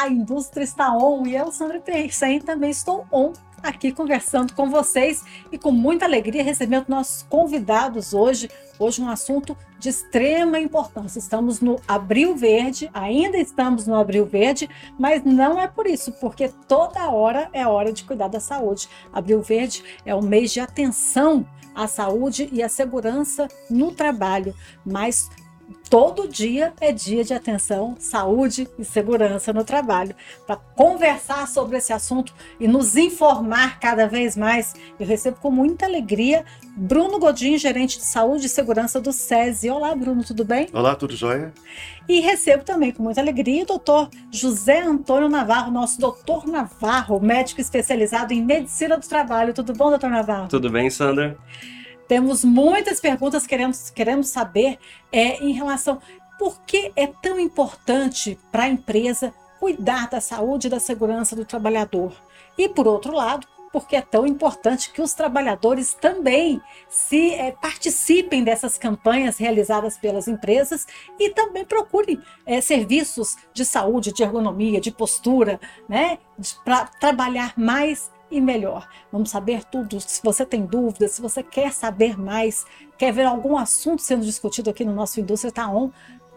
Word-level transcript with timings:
A 0.00 0.08
indústria 0.08 0.62
está 0.62 0.96
on 0.96 1.26
e 1.26 1.34
eu, 1.34 1.50
Sandra 1.50 1.80
Persen, 1.80 2.40
também 2.40 2.70
estou 2.70 3.04
on 3.10 3.32
aqui 3.60 3.90
conversando 3.90 4.54
com 4.54 4.70
vocês 4.70 5.24
e 5.50 5.58
com 5.58 5.72
muita 5.72 6.04
alegria 6.04 6.44
recebendo 6.44 6.84
nossos 6.86 7.24
convidados 7.24 8.14
hoje. 8.14 8.48
Hoje 8.78 9.02
um 9.02 9.08
assunto 9.08 9.56
de 9.76 9.88
extrema 9.88 10.60
importância. 10.60 11.18
Estamos 11.18 11.60
no 11.60 11.80
Abril 11.88 12.36
Verde, 12.36 12.88
ainda 12.94 13.38
estamos 13.38 13.88
no 13.88 13.96
Abril 13.96 14.24
Verde, 14.24 14.70
mas 14.96 15.24
não 15.24 15.58
é 15.58 15.66
por 15.66 15.88
isso, 15.88 16.12
porque 16.12 16.48
toda 16.68 17.10
hora 17.10 17.50
é 17.52 17.66
hora 17.66 17.92
de 17.92 18.04
cuidar 18.04 18.28
da 18.28 18.38
saúde. 18.38 18.88
Abril 19.12 19.42
Verde 19.42 19.82
é 20.06 20.14
o 20.14 20.22
mês 20.22 20.52
de 20.52 20.60
atenção 20.60 21.44
à 21.74 21.88
saúde 21.88 22.48
e 22.52 22.62
à 22.62 22.68
segurança 22.68 23.48
no 23.68 23.90
trabalho, 23.90 24.54
mas 24.84 25.28
todo 25.88 26.28
dia 26.28 26.72
é 26.80 26.92
dia 26.92 27.24
de 27.24 27.32
atenção, 27.32 27.96
saúde 27.98 28.68
e 28.78 28.84
segurança 28.84 29.52
no 29.52 29.64
trabalho. 29.64 30.14
Para 30.46 30.56
conversar 30.56 31.46
sobre 31.48 31.78
esse 31.78 31.92
assunto 31.92 32.34
e 32.58 32.68
nos 32.68 32.96
informar 32.96 33.78
cada 33.80 34.06
vez 34.06 34.36
mais, 34.36 34.74
eu 34.98 35.06
recebo 35.06 35.38
com 35.40 35.50
muita 35.50 35.86
alegria 35.86 36.44
Bruno 36.76 37.18
Godinho, 37.18 37.58
gerente 37.58 37.98
de 37.98 38.04
saúde 38.04 38.46
e 38.46 38.48
segurança 38.48 39.00
do 39.00 39.12
SESI. 39.12 39.70
Olá, 39.70 39.94
Bruno, 39.94 40.22
tudo 40.24 40.44
bem? 40.44 40.68
Olá, 40.72 40.94
tudo 40.94 41.16
jóia? 41.16 41.52
E 42.08 42.20
recebo 42.20 42.64
também 42.64 42.92
com 42.92 43.02
muita 43.02 43.20
alegria 43.20 43.62
o 43.62 43.66
doutor 43.66 44.08
José 44.30 44.80
Antônio 44.80 45.28
Navarro, 45.28 45.70
nosso 45.70 46.00
doutor 46.00 46.46
Navarro, 46.46 47.20
médico 47.20 47.60
especializado 47.60 48.32
em 48.32 48.42
medicina 48.42 48.96
do 48.96 49.06
trabalho. 49.06 49.52
Tudo 49.52 49.72
bom, 49.72 49.90
doutor 49.90 50.10
Navarro? 50.10 50.48
Tudo 50.48 50.70
bem, 50.70 50.88
Sandra? 50.88 51.36
Temos 52.08 52.42
muitas 52.42 52.98
perguntas 52.98 53.42
que 53.42 53.50
queremos, 53.50 53.90
queremos 53.90 54.28
saber 54.28 54.78
é, 55.12 55.44
em 55.44 55.52
relação 55.52 56.00
por 56.38 56.62
que 56.62 56.90
é 56.96 57.06
tão 57.06 57.38
importante 57.38 58.38
para 58.50 58.64
a 58.64 58.68
empresa 58.68 59.34
cuidar 59.60 60.08
da 60.08 60.20
saúde 60.20 60.68
e 60.68 60.70
da 60.70 60.80
segurança 60.80 61.36
do 61.36 61.44
trabalhador. 61.44 62.12
E, 62.56 62.68
por 62.68 62.88
outro 62.88 63.12
lado, 63.12 63.46
porque 63.72 63.96
é 63.96 64.00
tão 64.00 64.26
importante 64.26 64.90
que 64.90 65.02
os 65.02 65.12
trabalhadores 65.12 65.92
também 65.94 66.60
se 66.88 67.34
é, 67.34 67.52
participem 67.52 68.42
dessas 68.42 68.78
campanhas 68.78 69.36
realizadas 69.36 69.98
pelas 69.98 70.26
empresas 70.26 70.86
e 71.18 71.30
também 71.30 71.64
procurem 71.64 72.20
é, 72.46 72.60
serviços 72.60 73.36
de 73.52 73.64
saúde, 73.64 74.12
de 74.12 74.22
ergonomia, 74.22 74.80
de 74.80 74.90
postura, 74.90 75.60
né, 75.88 76.18
para 76.64 76.86
trabalhar 76.86 77.52
mais 77.56 78.10
e 78.30 78.40
melhor. 78.40 78.88
Vamos 79.10 79.30
saber 79.30 79.64
tudo. 79.64 80.00
Se 80.00 80.20
você 80.22 80.44
tem 80.44 80.64
dúvidas, 80.64 81.12
se 81.12 81.22
você 81.22 81.42
quer 81.42 81.72
saber 81.72 82.18
mais, 82.18 82.64
quer 82.96 83.12
ver 83.12 83.24
algum 83.24 83.56
assunto 83.56 84.02
sendo 84.02 84.24
discutido 84.24 84.70
aqui 84.70 84.84
no 84.84 84.94
nosso 84.94 85.20
Indústria 85.20 85.52
Tá 85.52 85.68
On, 85.68 85.90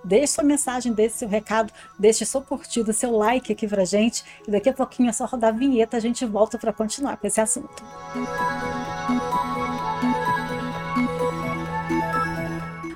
deixe 0.04 0.34
sua 0.34 0.44
mensagem, 0.44 0.94
deixe 0.94 1.18
seu 1.18 1.28
recado, 1.28 1.72
deixe 2.00 2.26
sua 2.26 2.42
curtida, 2.42 2.94
seu 2.94 3.16
like 3.16 3.52
aqui 3.52 3.68
pra 3.68 3.86
gente. 3.86 4.24
E 4.48 4.52
daqui 4.52 4.70
a 4.70 4.74
pouquinho 4.74 5.10
é 5.10 5.14
só 5.14 5.26
rodar 5.26 5.54
a 5.54 5.58
vinheta, 5.58 5.98
a 5.98 6.00
gente 6.00 6.26
volta 6.26 6.58
para 6.58 6.74
continuar 6.74 7.18
com 7.18 7.28
esse 7.28 7.42
assunto. 7.42 7.84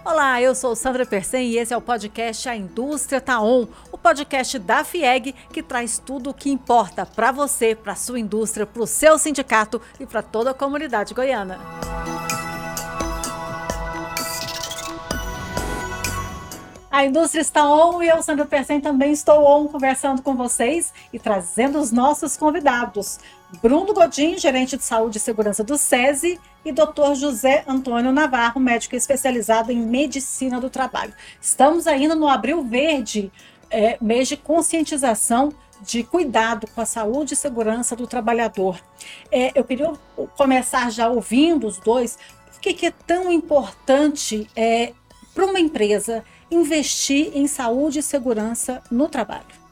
Olá, 0.05 0.39
eu 0.39 0.53
sou 0.53 0.75
Sandra 0.75 1.03
Persen 1.03 1.49
e 1.49 1.57
esse 1.57 1.73
é 1.73 1.77
o 1.77 1.81
podcast 1.81 2.47
A 2.47 2.55
Indústria 2.55 3.19
Tá 3.19 3.41
On, 3.41 3.65
o 3.91 3.97
podcast 3.97 4.59
da 4.59 4.83
FIEG 4.83 5.33
que 5.51 5.63
traz 5.63 5.97
tudo 5.97 6.29
o 6.29 6.33
que 6.33 6.51
importa 6.51 7.07
para 7.07 7.31
você, 7.31 7.73
para 7.73 7.95
sua 7.95 8.19
indústria, 8.19 8.67
para 8.67 8.83
o 8.83 8.85
seu 8.85 9.17
sindicato 9.17 9.81
e 9.99 10.05
para 10.05 10.21
toda 10.21 10.51
a 10.51 10.53
comunidade 10.53 11.11
goiana. 11.15 11.59
A 16.95 17.03
indústria 17.03 17.41
está 17.41 17.69
on 17.69 18.01
e 18.01 18.07
eu, 18.07 18.23
Sandra 18.23 18.45
Persen, 18.45 18.79
também 18.79 19.11
estou 19.11 19.43
on 19.43 19.67
conversando 19.67 20.21
com 20.21 20.33
vocês 20.33 20.93
e 21.11 21.19
trazendo 21.19 21.77
os 21.77 21.91
nossos 21.91 22.37
convidados. 22.37 23.19
Bruno 23.61 23.93
Godinho, 23.93 24.39
gerente 24.39 24.77
de 24.77 24.83
saúde 24.85 25.17
e 25.17 25.19
segurança 25.19 25.61
do 25.61 25.77
SESI, 25.77 26.39
e 26.63 26.71
Dr. 26.71 27.15
José 27.15 27.65
Antônio 27.67 28.13
Navarro, 28.13 28.61
médico 28.61 28.95
especializado 28.95 29.73
em 29.73 29.77
medicina 29.77 30.57
do 30.61 30.69
trabalho. 30.69 31.13
Estamos 31.41 31.85
ainda 31.85 32.15
no 32.15 32.29
Abril 32.29 32.63
Verde, 32.63 33.29
é, 33.69 33.97
mês 33.99 34.29
de 34.29 34.37
conscientização 34.37 35.51
de 35.81 36.01
cuidado 36.01 36.65
com 36.73 36.79
a 36.79 36.85
saúde 36.85 37.33
e 37.33 37.35
segurança 37.35 37.93
do 37.93 38.07
trabalhador. 38.07 38.79
É, 39.29 39.51
eu 39.53 39.65
queria 39.65 39.91
começar 40.37 40.89
já 40.89 41.09
ouvindo 41.09 41.67
os 41.67 41.77
dois, 41.77 42.17
por 42.53 42.61
que 42.61 42.85
é 42.85 42.93
tão 43.05 43.29
importante 43.29 44.49
é, 44.55 44.93
para 45.33 45.45
uma 45.45 45.59
empresa 45.59 46.23
investir 46.55 47.31
em 47.33 47.47
saúde 47.47 47.99
e 47.99 48.03
segurança 48.03 48.81
no 48.89 49.07
trabalho? 49.07 49.65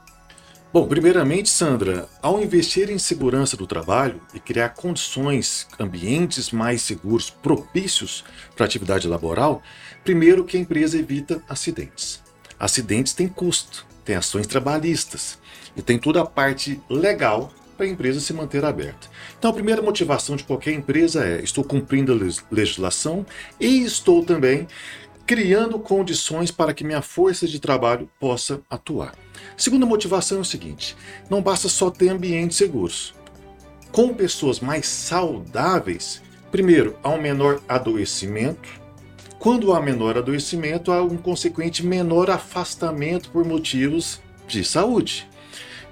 Bom, 0.74 0.88
primeiramente, 0.88 1.50
Sandra, 1.50 2.10
ao 2.20 2.42
investir 2.42 2.90
em 2.90 2.98
segurança 2.98 3.56
do 3.56 3.68
trabalho 3.68 4.20
e 4.34 4.40
criar 4.40 4.70
condições, 4.70 5.68
ambientes 5.80 6.50
mais 6.50 6.82
seguros, 6.82 7.30
propícios 7.30 8.24
para 8.56 8.66
a 8.66 8.68
atividade 8.68 9.08
laboral, 9.08 9.62
primeiro 10.04 10.44
que 10.44 10.58
a 10.58 10.60
empresa 10.60 10.98
evita 10.98 11.44
acidentes. 11.48 12.24
Acidentes 12.60 13.14
têm 13.14 13.28
custo, 13.28 13.86
tem 14.04 14.16
ações 14.16 14.48
trabalhistas 14.48 15.38
e 15.78 15.82
tem 15.84 16.00
toda 16.00 16.22
a 16.22 16.26
parte 16.26 16.82
legal 16.90 17.52
para 17.78 17.86
a 17.86 17.90
empresa 17.90 18.20
se 18.20 18.34
manter 18.34 18.64
aberta. 18.66 19.08
Então, 19.38 19.52
a 19.52 19.54
primeira 19.54 19.82
motivação 19.82 20.36
de 20.36 20.44
qualquer 20.44 20.74
empresa 20.74 21.26
é: 21.26 21.44
estou 21.44 21.64
cumprindo 21.64 22.14
a 22.14 22.54
legislação 22.54 23.26
e 23.60 23.84
estou 23.84 24.24
também 24.24 24.68
criando 25.26 25.80
condições 25.80 26.52
para 26.52 26.74
que 26.74 26.84
minha 26.84 27.02
força 27.02 27.48
de 27.48 27.60
trabalho 27.60 28.10
possa 28.20 28.62
atuar. 28.70 29.16
Segunda 29.56 29.86
motivação 29.86 30.40
é 30.40 30.42
o 30.42 30.46
seguinte: 30.46 30.96
não 31.30 31.42
basta 31.42 31.70
só 31.70 31.90
ter 31.90 32.10
ambientes 32.10 32.58
seguros. 32.58 33.14
Com 33.92 34.14
pessoas 34.14 34.60
mais 34.60 34.88
saudáveis, 34.88 36.22
primeiro, 36.52 36.98
há 37.04 37.10
um 37.10 37.22
menor 37.22 37.62
adoecimento. 37.68 38.82
Quando 39.38 39.74
há 39.74 39.82
menor 39.82 40.18
adoecimento, 40.18 40.92
há 40.92 41.04
um 41.04 41.18
consequente 41.18 41.86
menor 41.86 42.30
afastamento 42.30 43.30
por 43.30 43.46
motivos 43.46 44.22
de 44.48 44.64
saúde. 44.64 45.28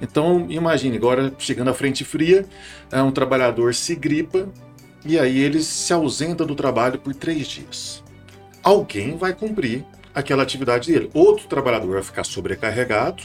Então, 0.02 0.48
imagine 0.50 0.98
agora 0.98 1.34
chegando 1.38 1.70
à 1.70 1.74
frente 1.74 2.04
fria, 2.04 2.46
um 2.92 3.12
trabalhador 3.12 3.76
se 3.76 3.94
gripa 3.94 4.50
e 5.06 5.20
aí 5.20 5.38
ele 5.38 5.62
se 5.62 5.94
ausenta 5.94 6.44
do 6.44 6.56
trabalho 6.56 6.98
por 6.98 7.14
três 7.14 7.46
dias 7.48 8.02
alguém 8.64 9.18
vai 9.18 9.34
cumprir 9.34 9.86
aquela 10.14 10.44
atividade 10.44 10.92
dele. 10.92 11.10
Outro 11.14 11.48
trabalhador 11.48 11.94
vai 11.94 12.04
ficar 12.04 12.24
sobrecarregado 12.24 13.24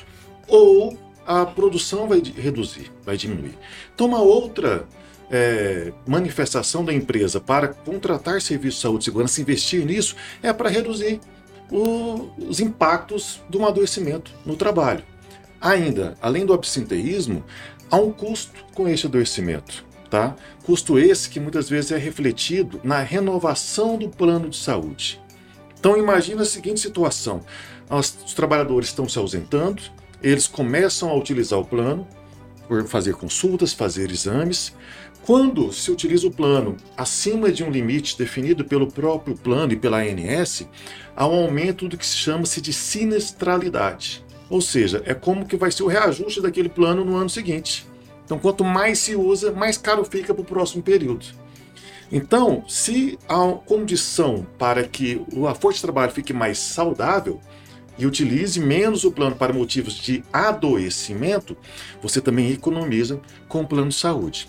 ou 0.48 0.96
a 1.26 1.44
produção 1.44 2.08
vai 2.08 2.22
reduzir, 2.36 2.92
vai 3.04 3.16
diminuir. 3.16 3.58
Então, 3.94 4.06
uma 4.06 4.20
outra 4.20 4.86
é, 5.30 5.92
manifestação 6.06 6.84
da 6.84 6.92
empresa 6.92 7.40
para 7.40 7.68
contratar 7.68 8.40
serviços 8.40 8.76
de 8.76 8.82
saúde 8.82 9.02
e 9.02 9.04
segurança, 9.06 9.40
investir 9.40 9.84
nisso, 9.84 10.14
é 10.42 10.52
para 10.52 10.68
reduzir 10.68 11.20
o, 11.70 12.30
os 12.48 12.60
impactos 12.60 13.40
de 13.50 13.58
um 13.58 13.66
adoecimento 13.66 14.32
no 14.44 14.56
trabalho. 14.56 15.02
Ainda, 15.60 16.16
além 16.22 16.46
do 16.46 16.52
absenteísmo, 16.52 17.44
há 17.90 17.96
um 17.96 18.12
custo 18.12 18.64
com 18.74 18.88
esse 18.88 19.06
adoecimento. 19.06 19.84
Tá? 20.08 20.36
Custo 20.62 21.00
esse 21.00 21.28
que 21.28 21.40
muitas 21.40 21.68
vezes 21.68 21.90
é 21.90 21.96
refletido 21.96 22.80
na 22.84 23.00
renovação 23.00 23.98
do 23.98 24.08
plano 24.08 24.48
de 24.48 24.56
saúde. 24.56 25.20
Então 25.78 25.96
imagina 25.96 26.42
a 26.42 26.46
seguinte 26.46 26.80
situação: 26.80 27.40
os 27.90 28.34
trabalhadores 28.34 28.88
estão 28.88 29.08
se 29.08 29.18
ausentando, 29.18 29.82
eles 30.22 30.46
começam 30.46 31.10
a 31.10 31.14
utilizar 31.14 31.58
o 31.58 31.64
plano 31.64 32.06
fazer 32.86 33.14
consultas, 33.14 33.72
fazer 33.72 34.10
exames. 34.10 34.74
Quando 35.24 35.72
se 35.72 35.90
utiliza 35.90 36.26
o 36.26 36.30
plano 36.30 36.76
acima 36.96 37.50
de 37.50 37.64
um 37.64 37.70
limite 37.70 38.16
definido 38.16 38.64
pelo 38.64 38.90
próprio 38.90 39.36
plano 39.36 39.72
e 39.72 39.76
pela 39.76 39.98
ANS, 39.98 40.66
há 41.16 41.26
um 41.26 41.44
aumento 41.44 41.88
do 41.88 41.96
que 41.96 42.06
se 42.06 42.16
chama-se 42.16 42.60
de 42.60 42.72
sinistralidade. 42.72 44.24
Ou 44.48 44.60
seja, 44.60 45.02
é 45.04 45.14
como 45.14 45.46
que 45.46 45.56
vai 45.56 45.72
ser 45.72 45.82
o 45.82 45.88
reajuste 45.88 46.40
daquele 46.40 46.68
plano 46.68 47.04
no 47.04 47.16
ano 47.16 47.28
seguinte. 47.28 47.86
Então, 48.24 48.38
quanto 48.38 48.62
mais 48.64 49.00
se 49.00 49.16
usa, 49.16 49.52
mais 49.52 49.76
caro 49.76 50.04
fica 50.04 50.32
para 50.32 50.42
o 50.42 50.44
próximo 50.44 50.82
período. 50.82 51.26
Então, 52.10 52.64
se 52.68 53.18
há 53.28 53.52
condição 53.64 54.46
para 54.58 54.84
que 54.84 55.20
a 55.48 55.54
força 55.54 55.78
de 55.78 55.82
trabalho 55.82 56.12
fique 56.12 56.32
mais 56.32 56.58
saudável 56.58 57.40
e 57.98 58.06
utilize 58.06 58.60
menos 58.60 59.04
o 59.04 59.10
plano 59.10 59.34
para 59.34 59.52
motivos 59.52 59.94
de 59.94 60.22
adoecimento, 60.32 61.56
você 62.00 62.20
também 62.20 62.52
economiza 62.52 63.20
com 63.48 63.62
o 63.62 63.66
plano 63.66 63.88
de 63.88 63.96
saúde. 63.96 64.48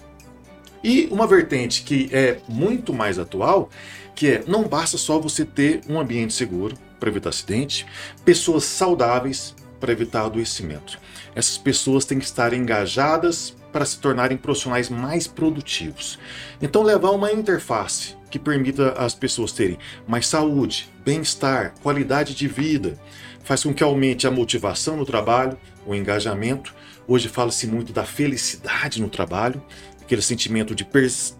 E 0.83 1.07
uma 1.11 1.25
vertente 1.25 1.83
que 1.83 2.09
é 2.11 2.39
muito 2.47 2.93
mais 2.93 3.17
atual, 3.17 3.69
que 4.13 4.27
é 4.27 4.43
não 4.47 4.63
basta 4.67 4.97
só 4.97 5.19
você 5.19 5.43
ter 5.43 5.81
um 5.89 5.99
ambiente 5.99 6.33
seguro 6.33 6.75
para 6.99 7.09
evitar 7.09 7.29
acidente, 7.29 7.85
pessoas 8.23 8.63
saudáveis 8.65 9.55
para 9.79 9.91
evitar 9.91 10.25
adoecimento. 10.25 10.99
Essas 11.35 11.57
pessoas 11.57 12.05
têm 12.05 12.19
que 12.19 12.25
estar 12.25 12.53
engajadas 12.53 13.55
para 13.77 13.85
se 13.85 13.99
tornarem 13.99 14.35
profissionais 14.39 14.89
mais 14.89 15.27
produtivos. 15.27 16.17
Então, 16.59 16.81
levar 16.81 17.11
uma 17.11 17.31
interface 17.31 18.15
que 18.27 18.39
permita 18.39 18.93
as 18.93 19.13
pessoas 19.13 19.51
terem 19.51 19.77
mais 20.07 20.25
saúde, 20.25 20.91
bem-estar, 21.05 21.75
qualidade 21.83 22.33
de 22.33 22.47
vida, 22.47 22.99
faz 23.43 23.61
com 23.61 23.71
que 23.71 23.83
aumente 23.83 24.25
a 24.25 24.31
motivação 24.31 24.97
no 24.97 25.05
trabalho, 25.05 25.59
o 25.85 25.93
engajamento. 25.93 26.73
Hoje 27.07 27.29
fala-se 27.29 27.67
muito 27.67 27.93
da 27.93 28.03
felicidade 28.03 28.99
no 28.99 29.09
trabalho, 29.09 29.61
aquele 30.01 30.23
sentimento 30.23 30.73
de 30.73 30.83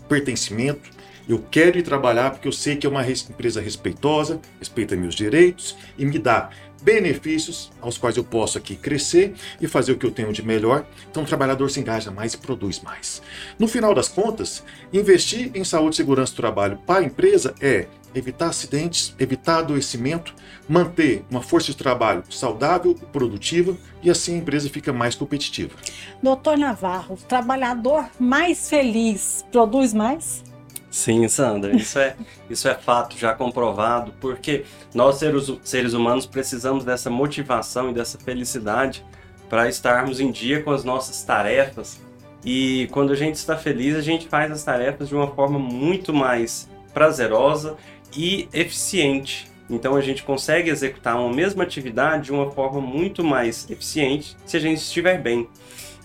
pertencimento. 0.08 0.92
Eu 1.28 1.44
quero 1.50 1.80
ir 1.80 1.82
trabalhar 1.82 2.30
porque 2.30 2.48
eu 2.48 2.54
sei 2.54 2.76
que 2.76 2.86
é 2.86 2.90
uma 2.90 3.04
empresa 3.04 3.60
respeitosa, 3.60 4.40
respeita 4.60 4.96
meus 4.96 5.16
direitos 5.16 5.76
e 5.98 6.06
me 6.06 6.20
dá 6.20 6.52
benefícios 6.82 7.72
aos 7.82 7.98
quais 7.98 8.18
eu 8.18 8.24
posso 8.24 8.58
aqui 8.58 8.76
crescer 8.76 9.34
e 9.60 9.68
fazer 9.68 9.92
o 9.92 9.98
que 9.98 10.06
eu 10.06 10.12
tenho 10.12 10.32
de 10.32 10.44
melhor. 10.44 10.86
Então 11.10 11.24
o 11.24 11.26
trabalhador 11.26 11.70
se 11.70 11.80
engaja 11.80 12.12
mais 12.12 12.34
e 12.34 12.38
produz 12.38 12.80
mais. 12.82 13.22
No 13.58 13.68
final 13.68 13.94
das 13.94 14.08
contas, 14.08 14.64
investir 14.92 15.52
em 15.54 15.64
saúde 15.64 15.96
e 15.96 15.98
segurança 15.98 16.34
do 16.34 16.38
trabalho 16.38 16.78
para 16.86 17.00
a 17.00 17.04
empresa 17.04 17.54
é 17.60 17.88
evitar 18.16 18.48
acidentes, 18.48 19.14
evitar 19.20 19.60
adoecimento, 19.60 20.34
manter 20.68 21.24
uma 21.30 21.42
força 21.42 21.72
de 21.72 21.78
trabalho 21.78 22.24
saudável, 22.30 22.96
produtiva 23.12 23.78
e 24.02 24.10
assim 24.10 24.36
a 24.36 24.38
empresa 24.38 24.70
fica 24.70 24.92
mais 24.92 25.16
competitiva. 25.16 25.76
Doutor 26.22 26.58
Navarro, 26.58 27.18
trabalhador 27.28 28.10
mais 28.20 28.70
feliz 28.70 29.46
produz 29.52 29.94
mais? 29.94 30.47
Sim, 30.90 31.28
Sandra, 31.28 31.76
isso 31.76 32.00
é, 32.00 32.16
isso 32.50 32.68
é 32.68 32.74
fato 32.74 33.18
já 33.18 33.34
comprovado, 33.34 34.14
porque 34.20 34.64
nós 34.94 35.18
seres, 35.18 35.52
seres 35.64 35.94
humanos 35.94 36.26
precisamos 36.26 36.84
dessa 36.84 37.10
motivação 37.10 37.90
e 37.90 37.94
dessa 37.94 38.18
felicidade 38.18 39.06
para 39.50 39.68
estarmos 39.68 40.20
em 40.20 40.32
dia 40.32 40.62
com 40.64 40.72
as 40.72 40.84
nossas 40.84 41.24
tarefas. 41.24 42.02
E 42.44 42.88
quando 42.92 43.12
a 43.12 43.16
gente 43.16 43.36
está 43.36 43.58
feliz, 43.58 43.96
a 43.96 44.02
gente 44.02 44.28
faz 44.28 44.52
as 44.52 44.64
tarefas 44.64 45.10
de 45.10 45.16
uma 45.16 45.28
forma 45.28 45.60
muito 45.60 46.14
mais 46.14 46.70
prazerosa 46.94 47.76
e 48.16 48.48
eficiente. 48.54 49.52
Então 49.70 49.96
a 49.96 50.02
gente 50.02 50.24
consegue 50.24 50.70
executar 50.70 51.18
uma 51.18 51.34
mesma 51.34 51.64
atividade 51.64 52.26
de 52.26 52.32
uma 52.32 52.50
forma 52.52 52.80
muito 52.80 53.24
mais 53.24 53.70
eficiente 53.70 54.38
se 54.46 54.56
a 54.56 54.60
gente 54.60 54.80
estiver 54.80 55.22
bem. 55.22 55.50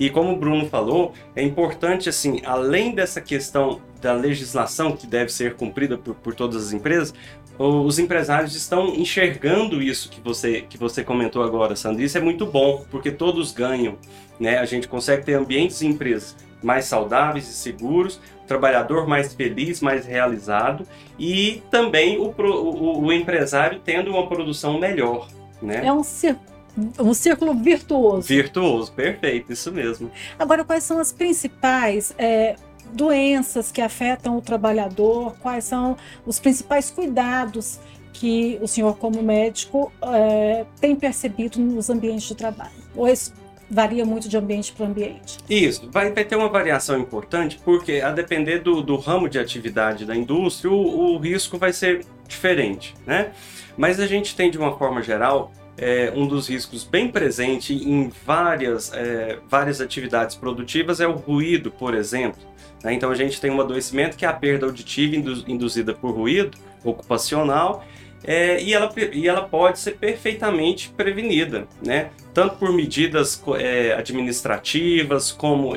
E 0.03 0.11
como 0.11 0.33
o 0.33 0.37
Bruno 0.37 0.67
falou, 0.67 1.13
é 1.37 1.45
importante 1.45 2.09
assim, 2.09 2.41
além 2.45 2.93
dessa 2.93 3.21
questão 3.21 3.81
da 4.01 4.13
legislação 4.13 4.97
que 4.97 5.07
deve 5.07 5.33
ser 5.33 5.55
cumprida 5.55 5.97
por, 5.97 6.17
por 6.17 6.35
todas 6.35 6.67
as 6.67 6.73
empresas, 6.73 7.15
os 7.57 8.01
empresários 8.01 8.57
estão 8.57 8.89
enxergando 8.89 9.81
isso 9.81 10.11
que 10.11 10.21
você, 10.21 10.63
que 10.63 10.77
você 10.77 11.05
comentou 11.05 11.41
agora, 11.45 11.77
Sandro. 11.77 12.03
Isso 12.03 12.19
é 12.19 12.21
muito 12.21 12.45
bom, 12.45 12.85
porque 12.91 13.13
todos 13.13 13.53
ganham. 13.53 13.97
Né? 14.41 14.59
A 14.59 14.65
gente 14.65 14.89
consegue 14.89 15.25
ter 15.25 15.35
ambientes 15.35 15.81
e 15.83 15.87
empresas 15.87 16.35
mais 16.61 16.87
saudáveis 16.87 17.49
e 17.49 17.53
seguros, 17.53 18.21
trabalhador 18.45 19.07
mais 19.07 19.33
feliz, 19.33 19.81
mais 19.81 20.05
realizado 20.05 20.85
e 21.17 21.63
também 21.71 22.19
o, 22.19 22.35
o, 22.37 23.05
o 23.05 23.13
empresário 23.13 23.81
tendo 23.85 24.11
uma 24.11 24.27
produção 24.27 24.81
melhor. 24.81 25.29
Né? 25.63 25.87
É 25.87 25.93
um 25.93 26.03
círculo 26.03 26.52
um 26.99 27.13
círculo 27.13 27.55
virtuoso. 27.55 28.27
Virtuoso, 28.29 28.93
perfeito, 28.93 29.53
isso 29.53 29.71
mesmo. 29.71 30.11
Agora, 30.39 30.65
quais 30.65 30.85
são 30.85 30.99
as 30.99 31.13
principais 31.13 32.15
é, 32.19 32.57
doenças 32.93 33.71
que 33.71 33.81
afetam 33.81 34.37
o 34.37 34.41
trabalhador? 34.41 35.37
Quais 35.41 35.65
são 35.65 35.97
os 36.27 36.39
principais 36.39 36.91
cuidados 36.91 37.79
que 38.13 38.59
o 38.63 38.69
senhor, 38.69 38.97
como 38.97 39.23
médico, 39.23 39.93
é, 40.03 40.65
tem 40.81 40.95
percebido 40.95 41.61
nos 41.61 41.91
ambientes 41.91 42.29
de 42.29 42.35
trabalho? 42.35 42.73
Ou 42.95 43.09
isso 43.09 43.33
varia 43.71 44.05
muito 44.05 44.29
de 44.29 44.37
ambiente 44.37 44.73
para 44.73 44.87
ambiente? 44.87 45.39
Isso, 45.49 45.89
vai, 45.91 46.13
vai, 46.13 46.25
ter 46.25 46.37
uma 46.37 46.49
variação 46.49 46.99
importante, 46.99 47.59
porque 47.65 48.01
a 48.01 48.11
depender 48.11 48.59
do, 48.59 48.83
do 48.83 48.97
ramo 48.97 49.29
de 49.29 49.39
atividade 49.39 50.05
da 50.05 50.15
indústria, 50.15 50.71
o, 50.71 51.15
o 51.15 51.19
risco 51.19 51.57
vai 51.57 51.73
ser 51.73 52.05
diferente, 52.29 52.95
né? 53.07 53.33
Mas 53.77 53.99
a 53.99 54.07
gente 54.07 54.37
tem, 54.37 54.51
de 54.51 54.59
uma 54.59 54.77
forma 54.77 55.03
geral, 55.03 55.51
é, 55.77 56.13
um 56.15 56.27
dos 56.27 56.49
riscos 56.49 56.85
bem 56.85 57.09
presente 57.09 57.75
em 57.75 58.11
várias, 58.25 58.93
é, 58.93 59.39
várias 59.49 59.81
atividades 59.81 60.37
produtivas 60.37 61.01
é 61.01 61.07
o 61.07 61.13
ruído, 61.13 61.71
por 61.71 61.95
exemplo. 61.95 62.41
Né? 62.83 62.95
Então 62.95 63.11
a 63.11 63.15
gente 63.15 63.41
tem 63.41 63.51
um 63.51 63.61
adoecimento 63.61 64.17
que 64.17 64.25
é 64.25 64.29
a 64.29 64.33
perda 64.33 64.67
auditiva 64.67 65.17
induzida 65.47 65.95
por 65.95 66.15
ruído 66.15 66.59
ocupacional 66.85 67.85
é, 68.25 68.63
e, 68.63 68.73
ela, 68.73 68.93
e 69.13 69.27
ela 69.27 69.43
pode 69.43 69.79
ser 69.79 69.93
perfeitamente 69.93 70.91
prevenida, 70.91 71.67
né? 71.85 72.11
tanto 72.33 72.57
por 72.57 72.73
medidas 72.73 73.43
é, 73.59 73.95
administrativas 73.95 75.33
como 75.33 75.75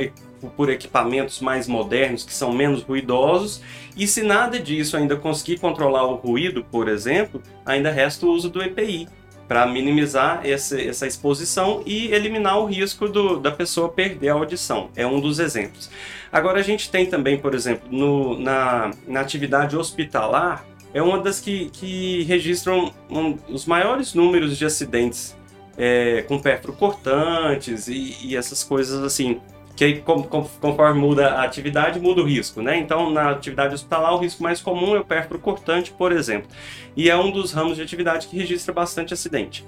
por 0.55 0.69
equipamentos 0.69 1.39
mais 1.39 1.67
modernos 1.67 2.23
que 2.23 2.33
são 2.33 2.51
menos 2.51 2.83
ruidosos. 2.83 3.61
E 3.97 4.07
se 4.07 4.21
nada 4.21 4.59
disso 4.59 4.95
ainda 4.95 5.15
conseguir 5.15 5.59
controlar 5.59 6.05
o 6.05 6.15
ruído, 6.15 6.63
por 6.63 6.87
exemplo, 6.87 7.41
ainda 7.65 7.89
resta 7.89 8.25
o 8.25 8.31
uso 8.31 8.49
do 8.49 8.61
EPI, 8.61 9.07
para 9.47 9.65
minimizar 9.65 10.41
esse, 10.43 10.87
essa 10.87 11.05
exposição 11.05 11.83
e 11.85 12.07
eliminar 12.13 12.59
o 12.59 12.65
risco 12.65 13.07
do, 13.07 13.39
da 13.39 13.51
pessoa 13.51 13.89
perder 13.89 14.29
a 14.29 14.33
audição. 14.33 14.89
É 14.95 15.05
um 15.05 15.19
dos 15.19 15.39
exemplos. 15.39 15.89
Agora, 16.31 16.59
a 16.59 16.63
gente 16.63 16.89
tem 16.89 17.05
também, 17.05 17.37
por 17.37 17.53
exemplo, 17.53 17.87
no, 17.89 18.39
na, 18.39 18.91
na 19.07 19.21
atividade 19.21 19.77
hospitalar, 19.77 20.65
é 20.93 21.01
uma 21.01 21.19
das 21.19 21.39
que, 21.39 21.69
que 21.69 22.23
registram 22.23 22.93
um, 23.09 23.37
os 23.49 23.65
maiores 23.65 24.13
números 24.13 24.57
de 24.57 24.65
acidentes 24.65 25.35
é, 25.77 26.23
com 26.27 26.39
pérfuro 26.39 26.73
cortantes 26.73 27.87
e, 27.87 28.17
e 28.23 28.35
essas 28.35 28.63
coisas 28.63 29.03
assim 29.03 29.41
que 29.75 30.01
conforme 30.01 30.99
muda 30.99 31.31
a 31.31 31.43
atividade, 31.43 31.99
muda 31.99 32.21
o 32.21 32.25
risco, 32.25 32.61
né? 32.61 32.77
Então, 32.77 33.11
na 33.11 33.31
atividade 33.31 33.73
hospitalar, 33.73 34.13
o 34.13 34.17
risco 34.17 34.41
mais 34.41 34.61
comum 34.61 34.95
é 34.95 34.99
o 34.99 35.05
pérfuro 35.05 35.37
cortante, 35.37 35.91
por 35.91 36.11
exemplo. 36.11 36.49
E 36.95 37.09
é 37.09 37.17
um 37.17 37.29
dos 37.29 37.51
ramos 37.51 37.75
de 37.75 37.81
atividade 37.81 38.27
que 38.27 38.37
registra 38.37 38.73
bastante 38.73 39.13
acidente. 39.13 39.65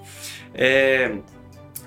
É, 0.54 1.16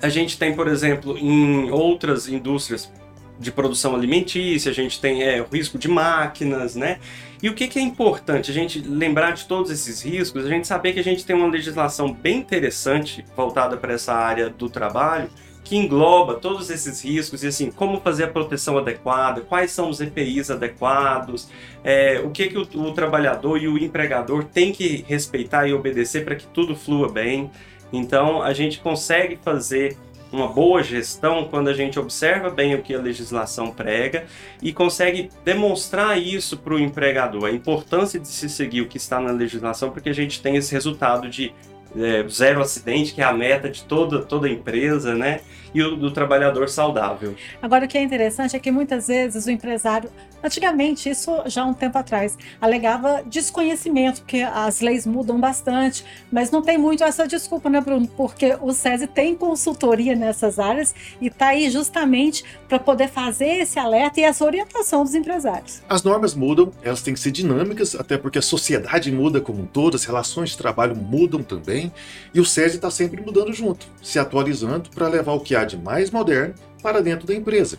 a 0.01 0.09
gente 0.09 0.37
tem, 0.37 0.55
por 0.55 0.67
exemplo, 0.67 1.17
em 1.17 1.71
outras 1.71 2.27
indústrias 2.27 2.91
de 3.39 3.51
produção 3.51 3.95
alimentícia, 3.95 4.69
a 4.69 4.73
gente 4.73 5.01
tem 5.01 5.23
é, 5.23 5.41
o 5.41 5.45
risco 5.51 5.77
de 5.79 5.87
máquinas, 5.87 6.75
né? 6.75 6.99
E 7.41 7.49
o 7.49 7.55
que, 7.55 7.67
que 7.67 7.79
é 7.79 7.81
importante? 7.81 8.51
A 8.51 8.53
gente 8.53 8.79
lembrar 8.81 9.31
de 9.31 9.45
todos 9.45 9.71
esses 9.71 10.03
riscos, 10.03 10.45
a 10.45 10.49
gente 10.49 10.67
saber 10.67 10.93
que 10.93 10.99
a 10.99 11.03
gente 11.03 11.25
tem 11.25 11.35
uma 11.35 11.47
legislação 11.47 12.13
bem 12.13 12.37
interessante 12.37 13.25
voltada 13.35 13.77
para 13.77 13.93
essa 13.93 14.13
área 14.13 14.47
do 14.47 14.69
trabalho, 14.69 15.27
que 15.63 15.77
engloba 15.77 16.35
todos 16.35 16.69
esses 16.69 17.03
riscos 17.03 17.43
e 17.43 17.47
assim 17.47 17.71
como 17.71 18.01
fazer 18.01 18.25
a 18.25 18.27
proteção 18.27 18.77
adequada, 18.77 19.41
quais 19.41 19.71
são 19.71 19.89
os 19.89 20.01
EPIs 20.01 20.49
adequados, 20.49 21.49
é, 21.83 22.21
o 22.23 22.29
que, 22.29 22.47
que 22.47 22.57
o, 22.57 22.61
o, 22.61 22.91
trabalhador 22.93 23.61
e 23.61 23.67
o 23.67 23.77
empregador 23.77 24.43
tem 24.45 24.71
que 24.71 25.05
respeitar 25.07 25.67
e 25.67 25.73
obedecer 25.73 26.25
para 26.25 26.35
que 26.35 26.47
tudo 26.47 26.75
flua 26.75 27.09
bem. 27.09 27.49
Então 27.93 28.41
a 28.41 28.53
gente 28.53 28.79
consegue 28.79 29.37
fazer 29.41 29.97
uma 30.31 30.47
boa 30.47 30.81
gestão 30.81 31.45
quando 31.49 31.67
a 31.67 31.73
gente 31.73 31.99
observa 31.99 32.49
bem 32.49 32.73
o 32.73 32.81
que 32.81 32.93
a 32.93 32.99
legislação 32.99 33.69
prega 33.69 34.25
e 34.61 34.71
consegue 34.71 35.29
demonstrar 35.43 36.17
isso 36.17 36.57
para 36.57 36.73
o 36.73 36.79
empregador, 36.79 37.45
a 37.45 37.51
importância 37.51 38.19
de 38.19 38.27
se 38.27 38.49
seguir 38.49 38.81
o 38.81 38.87
que 38.87 38.97
está 38.97 39.19
na 39.19 39.31
legislação, 39.31 39.91
porque 39.91 40.09
a 40.09 40.13
gente 40.13 40.41
tem 40.41 40.55
esse 40.55 40.71
resultado 40.71 41.29
de 41.29 41.53
é, 41.95 42.27
zero 42.29 42.61
acidente, 42.61 43.13
que 43.13 43.21
é 43.21 43.23
a 43.23 43.33
meta 43.33 43.69
de 43.69 43.83
toda, 43.83 44.21
toda 44.21 44.49
empresa, 44.49 45.13
né? 45.15 45.41
E 45.73 45.81
o 45.81 45.95
do 45.95 46.11
trabalhador 46.11 46.69
saudável. 46.69 47.35
Agora, 47.61 47.85
o 47.85 47.87
que 47.87 47.97
é 47.97 48.01
interessante 48.01 48.55
é 48.55 48.59
que 48.59 48.71
muitas 48.71 49.07
vezes 49.07 49.45
o 49.45 49.51
empresário, 49.51 50.09
antigamente, 50.43 51.09
isso 51.09 51.31
já 51.45 51.63
há 51.63 51.65
um 51.65 51.73
tempo 51.73 51.97
atrás, 51.97 52.37
alegava 52.59 53.23
desconhecimento, 53.25 54.21
porque 54.21 54.41
as 54.41 54.81
leis 54.81 55.05
mudam 55.05 55.39
bastante, 55.39 56.05
mas 56.31 56.51
não 56.51 56.61
tem 56.61 56.77
muito 56.77 57.03
essa 57.03 57.27
desculpa, 57.27 57.69
né, 57.69 57.81
Bruno? 57.81 58.07
Porque 58.07 58.57
o 58.61 58.73
SESI 58.73 59.07
tem 59.07 59.35
consultoria 59.35 60.15
nessas 60.15 60.59
áreas 60.59 60.93
e 61.19 61.27
está 61.27 61.47
aí 61.47 61.69
justamente 61.69 62.43
para 62.67 62.79
poder 62.79 63.09
fazer 63.09 63.61
esse 63.61 63.79
alerta 63.79 64.19
e 64.19 64.23
essa 64.23 64.43
orientação 64.45 65.03
dos 65.03 65.15
empresários. 65.15 65.81
As 65.87 66.03
normas 66.03 66.33
mudam, 66.33 66.71
elas 66.83 67.01
têm 67.01 67.13
que 67.13 67.19
ser 67.19 67.31
dinâmicas, 67.31 67.95
até 67.95 68.17
porque 68.17 68.39
a 68.39 68.41
sociedade 68.41 69.11
muda 69.11 69.41
como 69.41 69.61
um 69.61 69.65
todo, 69.65 69.95
as 69.95 70.05
relações 70.05 70.51
de 70.51 70.57
trabalho 70.57 70.95
mudam 70.95 71.43
também, 71.43 71.91
e 72.33 72.39
o 72.39 72.45
SESI 72.45 72.75
está 72.75 72.89
sempre 72.89 73.21
mudando 73.21 73.53
junto, 73.53 73.87
se 74.01 74.19
atualizando 74.19 74.89
para 74.89 75.07
levar 75.07 75.33
o 75.33 75.39
que 75.39 75.55
há 75.55 75.60
de 75.65 75.77
mais 75.77 76.11
moderno 76.11 76.53
para 76.81 77.01
dentro 77.01 77.27
da 77.27 77.35
empresa. 77.35 77.77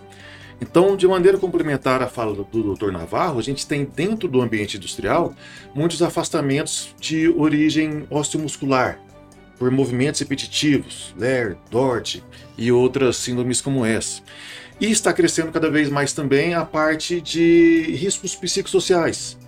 Então, 0.60 0.96
de 0.96 1.08
maneira 1.08 1.38
complementar 1.38 2.00
à 2.02 2.06
fala 2.06 2.34
do, 2.34 2.74
Dr. 2.74 2.92
Navarro, 2.92 3.40
a 3.40 3.42
gente 3.42 3.66
tem 3.66 3.84
dentro 3.84 4.28
do 4.28 4.40
ambiente 4.40 4.76
industrial 4.76 5.34
muitos 5.74 6.00
afastamentos 6.02 6.94
de 7.00 7.28
origem 7.30 8.06
osteomuscular, 8.08 9.00
por 9.58 9.70
movimentos 9.70 10.20
repetitivos, 10.20 11.14
LER, 11.18 11.56
DORT 11.70 12.22
e 12.56 12.70
outras 12.70 13.16
síndromes 13.16 13.60
como 13.60 13.84
essa. 13.84 14.22
E 14.80 14.90
está 14.90 15.12
crescendo 15.12 15.52
cada 15.52 15.70
vez 15.70 15.88
mais 15.88 16.12
também 16.12 16.54
a 16.54 16.64
parte 16.64 17.20
de 17.20 17.94
riscos 17.96 18.34
psicossociais, 18.34 19.38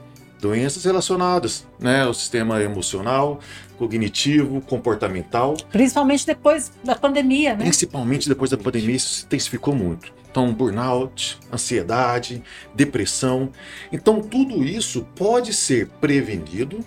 doenças 0.44 0.84
relacionadas 0.84 1.66
né, 1.80 2.02
ao 2.02 2.12
sistema 2.12 2.62
emocional, 2.62 3.40
cognitivo, 3.78 4.60
comportamental. 4.60 5.56
Principalmente 5.72 6.26
depois 6.26 6.70
da 6.84 6.94
pandemia, 6.94 7.54
né? 7.54 7.64
Principalmente 7.64 8.28
depois 8.28 8.50
da 8.50 8.58
pandemia, 8.58 8.96
isso 8.96 9.08
se 9.08 9.24
intensificou 9.24 9.74
muito. 9.74 10.12
Então, 10.30 10.52
burnout, 10.52 11.38
ansiedade, 11.50 12.42
depressão. 12.74 13.50
Então, 13.90 14.20
tudo 14.20 14.62
isso 14.62 15.06
pode 15.16 15.54
ser 15.54 15.88
prevenido 15.98 16.80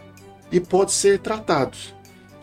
e 0.52 0.60
pode 0.60 0.92
ser 0.92 1.18
tratado. 1.18 1.76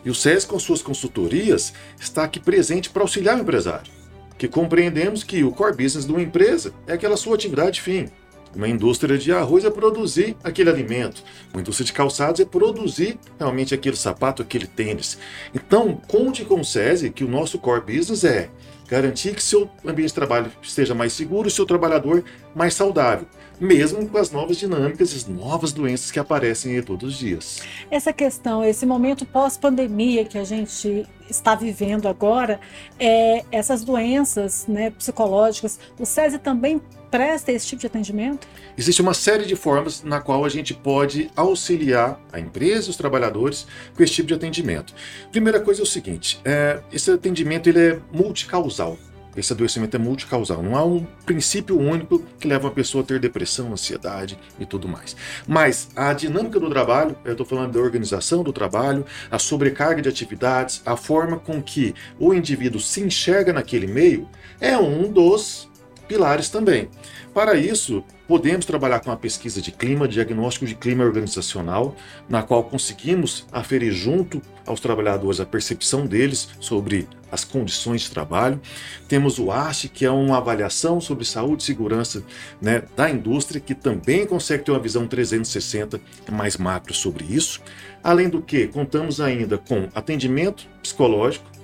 E 0.03 0.09
o 0.09 0.15
SESI, 0.15 0.45
com 0.45 0.59
suas 0.59 0.81
consultorias, 0.81 1.73
está 1.97 2.25
aqui 2.25 2.41
presente 2.41 2.89
para 2.89 3.03
auxiliar 3.03 3.37
o 3.37 3.41
empresário, 3.41 3.91
que 4.37 4.49
compreendemos 4.49 5.23
que 5.23 5.45
o 5.45 5.51
core 5.51 5.77
business 5.77 6.05
de 6.05 6.11
uma 6.11 6.21
empresa 6.21 6.73
é 6.85 6.93
aquela 6.93 7.15
sua 7.15 7.35
atividade 7.35 7.79
fim. 7.79 8.09
Uma 8.55 8.69
indústria 8.69 9.17
de 9.17 9.31
arroz 9.33 9.65
é 9.65 9.69
produzir 9.69 10.37
aquele 10.43 10.69
alimento. 10.69 11.23
Uma 11.53 11.61
indústria 11.61 11.85
de 11.85 11.93
calçados 11.93 12.39
é 12.39 12.45
produzir 12.45 13.19
realmente 13.37 13.73
aquele 13.73 13.97
sapato, 13.97 14.41
aquele 14.41 14.65
tênis. 14.65 15.17
Então, 15.53 15.99
conte 16.07 16.45
com 16.45 16.61
o 16.61 16.65
SESI 16.65 17.09
que 17.09 17.23
o 17.23 17.27
nosso 17.27 17.59
core 17.59 17.81
business 17.81 18.23
é 18.23 18.49
garantir 18.87 19.33
que 19.33 19.43
seu 19.43 19.69
ambiente 19.83 20.09
de 20.09 20.13
trabalho 20.13 20.51
esteja 20.61 20.93
mais 20.93 21.13
seguro 21.13 21.47
e 21.47 21.51
seu 21.51 21.65
trabalhador 21.65 22.23
mais 22.53 22.73
saudável, 22.73 23.27
mesmo 23.59 24.07
com 24.07 24.17
as 24.17 24.31
novas 24.31 24.57
dinâmicas 24.57 25.11
e 25.11 25.15
as 25.17 25.27
novas 25.27 25.71
doenças 25.71 26.11
que 26.11 26.19
aparecem 26.19 26.81
todos 26.81 27.13
os 27.13 27.19
dias. 27.19 27.61
Essa 27.89 28.13
questão, 28.13 28.63
esse 28.63 28.85
momento 28.85 29.25
pós-pandemia 29.25 30.25
que 30.25 30.37
a 30.37 30.43
gente 30.43 31.05
está 31.29 31.55
vivendo 31.55 32.07
agora, 32.07 32.59
é, 32.99 33.43
essas 33.51 33.83
doenças 33.83 34.65
né, 34.67 34.89
psicológicas, 34.91 35.79
o 35.99 36.05
SESI 36.05 36.39
também 36.39 36.81
presta 37.09 37.51
esse 37.51 37.67
tipo 37.67 37.79
de 37.79 37.87
atendimento? 37.87 38.47
Existe 38.77 39.01
uma 39.01 39.13
série 39.13 39.45
de 39.45 39.55
formas 39.55 40.03
na 40.03 40.19
qual 40.19 40.43
a 40.43 40.49
gente 40.49 40.73
pode 40.73 41.31
auxiliar 41.35 42.19
a 42.31 42.39
empresa 42.39 42.87
e 42.87 42.89
os 42.89 42.97
trabalhadores 42.97 43.65
com 43.95 44.03
esse 44.03 44.13
tipo 44.13 44.27
de 44.27 44.33
atendimento. 44.33 44.93
Primeira 45.31 45.59
coisa 45.59 45.81
é 45.81 45.83
o 45.83 45.87
seguinte, 45.87 46.39
é, 46.43 46.81
esse 46.91 47.09
atendimento 47.09 47.67
ele 47.67 47.79
é 47.79 47.99
multicausal. 48.11 48.97
Esse 49.35 49.53
adoecimento 49.53 49.95
é 49.95 49.99
multicausal. 49.99 50.63
Não 50.63 50.75
há 50.75 50.83
um 50.85 51.05
princípio 51.25 51.77
único 51.77 52.19
que 52.39 52.47
leva 52.47 52.67
uma 52.67 52.73
pessoa 52.73 53.03
a 53.03 53.07
ter 53.07 53.19
depressão, 53.19 53.71
ansiedade 53.71 54.37
e 54.59 54.65
tudo 54.65 54.87
mais. 54.87 55.15
Mas 55.47 55.89
a 55.95 56.13
dinâmica 56.13 56.59
do 56.59 56.69
trabalho, 56.69 57.15
eu 57.25 57.33
estou 57.33 57.45
falando 57.45 57.73
da 57.73 57.79
organização 57.79 58.43
do 58.43 58.53
trabalho, 58.53 59.05
a 59.29 59.37
sobrecarga 59.37 60.01
de 60.01 60.09
atividades, 60.09 60.81
a 60.85 60.95
forma 60.95 61.37
com 61.37 61.61
que 61.61 61.93
o 62.19 62.33
indivíduo 62.33 62.79
se 62.79 63.01
enxerga 63.01 63.51
naquele 63.51 63.87
meio, 63.87 64.27
é 64.59 64.77
um 64.77 65.11
dos 65.11 65.69
pilares 66.07 66.49
também. 66.49 66.89
Para 67.33 67.55
isso, 67.55 68.03
podemos 68.27 68.65
trabalhar 68.65 68.99
com 68.99 69.11
a 69.11 69.17
pesquisa 69.17 69.61
de 69.61 69.71
clima, 69.71 70.07
diagnóstico 70.07 70.65
de 70.65 70.75
clima 70.75 71.03
organizacional, 71.03 71.95
na 72.27 72.43
qual 72.43 72.63
conseguimos 72.63 73.45
aferir 73.51 73.91
junto 73.91 74.41
aos 74.65 74.79
trabalhadores 74.79 75.39
a 75.39 75.45
percepção 75.45 76.05
deles 76.05 76.49
sobre 76.59 77.07
as 77.31 77.43
condições 77.43 78.01
de 78.01 78.11
trabalho. 78.11 78.59
Temos 79.07 79.37
o 79.39 79.51
ASH, 79.51 79.89
que 79.93 80.05
é 80.05 80.11
uma 80.11 80.37
avaliação 80.37 80.99
sobre 81.01 81.25
saúde 81.25 81.63
e 81.63 81.65
segurança 81.65 82.23
né, 82.61 82.83
da 82.95 83.09
indústria, 83.09 83.59
que 83.59 83.75
também 83.75 84.25
consegue 84.25 84.63
ter 84.63 84.71
uma 84.71 84.79
visão 84.79 85.07
360 85.07 85.99
mais 86.31 86.57
macro 86.57 86.93
sobre 86.93 87.25
isso. 87.25 87.61
Além 88.03 88.29
do 88.29 88.41
que, 88.41 88.67
contamos 88.67 89.19
ainda 89.19 89.57
com 89.57 89.89
atendimento 89.93 90.67
psicológico, 90.81 91.54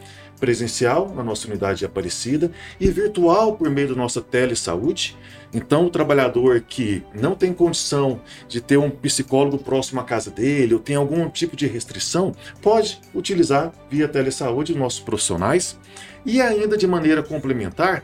presencial 0.42 1.14
na 1.16 1.24
nossa 1.24 1.48
unidade 1.48 1.80
de 1.80 1.86
Aparecida 1.86 2.52
e 2.80 2.90
virtual 2.90 3.56
por 3.56 3.70
meio 3.70 3.90
da 3.90 3.96
nossa 3.96 4.20
telesaúde. 4.20 5.16
Então, 5.54 5.86
o 5.86 5.90
trabalhador 5.90 6.62
que 6.62 7.04
não 7.14 7.36
tem 7.36 7.54
condição 7.54 8.20
de 8.48 8.60
ter 8.60 8.78
um 8.78 8.90
psicólogo 8.90 9.60
próximo 9.60 10.02
à 10.02 10.04
casa 10.04 10.32
dele 10.32 10.74
ou 10.74 10.80
tem 10.80 10.96
algum 10.96 11.30
tipo 11.30 11.56
de 11.56 11.68
restrição, 11.68 12.34
pode 12.62 13.00
utilizar 13.14 13.72
via 13.90 14.08
telesaúde 14.08 14.76
nossos 14.76 15.00
profissionais 15.00 15.78
e 16.26 16.42
ainda 16.42 16.76
de 16.76 16.88
maneira 16.88 17.22
complementar 17.22 18.04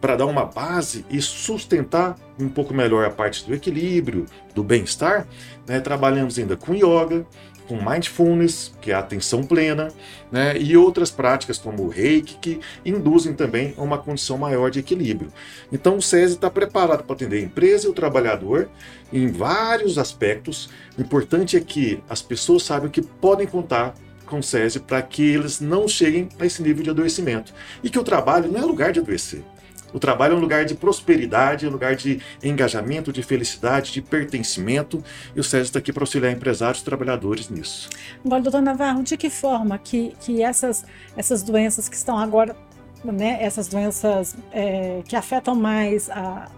para 0.00 0.16
dar 0.16 0.26
uma 0.26 0.44
base 0.44 1.04
e 1.10 1.20
sustentar 1.20 2.16
um 2.38 2.48
pouco 2.48 2.72
melhor 2.74 3.04
a 3.04 3.10
parte 3.10 3.44
do 3.46 3.54
equilíbrio, 3.54 4.26
do 4.54 4.62
bem-estar, 4.62 5.26
né, 5.66 5.80
trabalhamos 5.80 6.38
ainda 6.38 6.56
com 6.56 6.74
yoga, 6.74 7.26
com 7.70 7.76
mindfulness, 7.76 8.72
que 8.80 8.90
é 8.90 8.94
a 8.94 8.98
atenção 8.98 9.44
plena, 9.44 9.92
né, 10.32 10.58
e 10.58 10.76
outras 10.76 11.08
práticas 11.08 11.56
como 11.56 11.84
o 11.84 11.88
reiki, 11.88 12.36
que 12.40 12.60
induzem 12.84 13.32
também 13.32 13.74
a 13.78 13.82
uma 13.82 13.96
condição 13.96 14.36
maior 14.36 14.72
de 14.72 14.80
equilíbrio. 14.80 15.32
Então 15.70 15.96
o 15.96 16.02
SESI 16.02 16.34
está 16.34 16.50
preparado 16.50 17.04
para 17.04 17.14
atender 17.14 17.36
a 17.36 17.44
empresa 17.44 17.86
e 17.86 17.88
o 17.88 17.92
trabalhador 17.92 18.68
em 19.12 19.30
vários 19.30 19.98
aspectos. 19.98 20.68
O 20.98 21.00
importante 21.00 21.56
é 21.56 21.60
que 21.60 22.02
as 22.08 22.20
pessoas 22.20 22.64
saibam 22.64 22.90
que 22.90 23.02
podem 23.02 23.46
contar 23.46 23.94
com 24.26 24.40
o 24.40 24.42
SESI 24.42 24.80
para 24.80 25.00
que 25.00 25.22
eles 25.22 25.60
não 25.60 25.86
cheguem 25.86 26.28
a 26.40 26.46
esse 26.46 26.60
nível 26.64 26.82
de 26.82 26.90
adoecimento. 26.90 27.54
E 27.84 27.88
que 27.88 28.00
o 28.00 28.04
trabalho 28.04 28.50
não 28.50 28.60
é 28.60 28.64
lugar 28.64 28.90
de 28.92 28.98
adoecer. 28.98 29.44
O 29.92 29.98
trabalho 29.98 30.34
é 30.34 30.36
um 30.36 30.40
lugar 30.40 30.64
de 30.64 30.74
prosperidade, 30.74 31.66
é 31.66 31.68
um 31.68 31.72
lugar 31.72 31.94
de 31.94 32.20
engajamento, 32.42 33.12
de 33.12 33.22
felicidade, 33.22 33.92
de 33.92 34.02
pertencimento. 34.02 35.02
E 35.34 35.40
o 35.40 35.44
SESI 35.44 35.64
está 35.64 35.78
aqui 35.78 35.92
para 35.92 36.02
auxiliar 36.02 36.32
empresários 36.32 36.80
e 36.80 36.84
trabalhadores 36.84 37.48
nisso. 37.48 37.88
Agora, 38.24 38.42
doutor 38.42 38.62
Navarro, 38.62 39.02
de 39.02 39.16
que 39.16 39.30
forma 39.30 39.78
que, 39.78 40.14
que 40.20 40.42
essas, 40.42 40.84
essas 41.16 41.42
doenças 41.42 41.88
que 41.88 41.96
estão 41.96 42.18
agora, 42.18 42.56
né, 43.04 43.38
essas 43.40 43.68
doenças 43.68 44.36
é, 44.52 45.02
que 45.06 45.16
afetam 45.16 45.54
mais 45.54 46.10
a, 46.10 46.48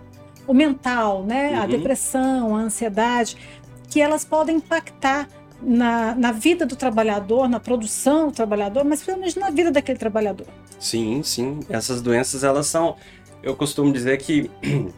o 0.46 0.54
mental, 0.54 1.22
né, 1.22 1.52
uhum. 1.52 1.62
a 1.62 1.66
depressão, 1.66 2.56
a 2.56 2.60
ansiedade, 2.60 3.36
que 3.88 4.00
elas 4.00 4.24
podem 4.24 4.56
impactar 4.56 5.28
na, 5.62 6.14
na 6.14 6.32
vida 6.32 6.66
do 6.66 6.74
trabalhador, 6.74 7.48
na 7.48 7.60
produção 7.60 8.26
do 8.26 8.32
trabalhador, 8.32 8.84
mas 8.84 9.00
principalmente 9.00 9.38
na 9.38 9.50
vida 9.50 9.70
daquele 9.70 9.98
trabalhador. 9.98 10.46
Sim, 10.78 11.22
sim. 11.22 11.60
Essas 11.68 12.02
doenças, 12.02 12.42
elas 12.42 12.66
são 12.66 12.96
eu 13.42 13.54
costumo 13.56 13.92
dizer 13.92 14.18
que 14.18 14.50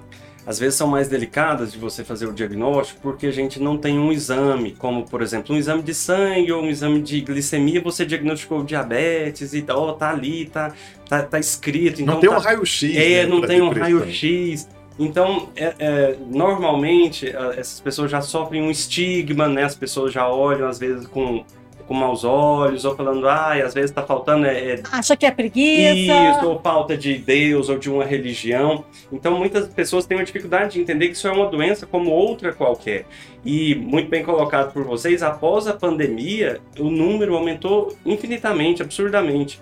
às 0.46 0.58
vezes 0.58 0.74
são 0.74 0.86
mais 0.86 1.08
delicadas 1.08 1.72
de 1.72 1.78
você 1.78 2.04
fazer 2.04 2.26
o 2.26 2.32
diagnóstico 2.32 3.00
porque 3.02 3.26
a 3.26 3.30
gente 3.32 3.60
não 3.60 3.78
tem 3.78 3.98
um 3.98 4.12
exame, 4.12 4.72
como 4.72 5.08
por 5.08 5.22
exemplo 5.22 5.54
um 5.54 5.58
exame 5.58 5.82
de 5.82 5.94
sangue 5.94 6.52
ou 6.52 6.62
um 6.62 6.68
exame 6.68 7.00
de 7.00 7.20
glicemia, 7.20 7.80
você 7.80 8.04
diagnosticou 8.04 8.62
diabetes 8.62 9.54
e 9.54 9.62
tal, 9.62 9.88
oh, 9.88 9.92
tá 9.92 10.10
ali, 10.10 10.46
tá, 10.46 10.72
tá, 11.08 11.22
tá 11.22 11.38
escrito. 11.38 12.02
Então 12.02 12.14
não 12.14 12.20
tem 12.20 12.30
tá, 12.30 12.36
um 12.36 12.40
raio-x. 12.40 12.96
É, 12.96 13.22
né, 13.22 13.26
não 13.26 13.40
tem 13.40 13.62
um 13.62 13.70
raio-x. 13.70 14.68
Então, 14.96 15.48
é, 15.56 15.74
é, 15.78 16.16
normalmente, 16.30 17.28
essas 17.56 17.80
pessoas 17.80 18.10
já 18.10 18.20
sofrem 18.20 18.62
um 18.62 18.70
estigma, 18.70 19.48
né? 19.48 19.64
As 19.64 19.74
pessoas 19.74 20.12
já 20.12 20.28
olham, 20.28 20.68
às 20.68 20.78
vezes, 20.78 21.04
com 21.08 21.44
com 21.86 21.94
maus 21.94 22.24
olhos, 22.24 22.84
ou 22.84 22.96
falando, 22.96 23.28
ai, 23.28 23.62
ah, 23.62 23.66
às 23.66 23.74
vezes 23.74 23.90
está 23.90 24.02
faltando. 24.02 24.46
É, 24.46 24.74
é... 24.74 24.82
Acha 24.90 25.16
que 25.16 25.26
é 25.26 25.30
preguiça. 25.30 26.12
Isso, 26.36 26.46
ou 26.46 26.60
falta 26.60 26.96
de 26.96 27.18
Deus 27.18 27.68
ou 27.68 27.78
de 27.78 27.90
uma 27.90 28.04
religião. 28.04 28.84
Então, 29.12 29.38
muitas 29.38 29.68
pessoas 29.68 30.06
têm 30.06 30.16
uma 30.16 30.24
dificuldade 30.24 30.74
de 30.74 30.80
entender 30.80 31.08
que 31.08 31.14
isso 31.14 31.28
é 31.28 31.32
uma 31.32 31.46
doença 31.46 31.86
como 31.86 32.10
outra 32.10 32.52
qualquer. 32.52 33.06
E, 33.44 33.74
muito 33.74 34.08
bem 34.08 34.24
colocado 34.24 34.72
por 34.72 34.84
vocês, 34.84 35.22
após 35.22 35.66
a 35.66 35.74
pandemia, 35.74 36.60
o 36.78 36.90
número 36.90 37.36
aumentou 37.36 37.96
infinitamente, 38.04 38.82
absurdamente. 38.82 39.60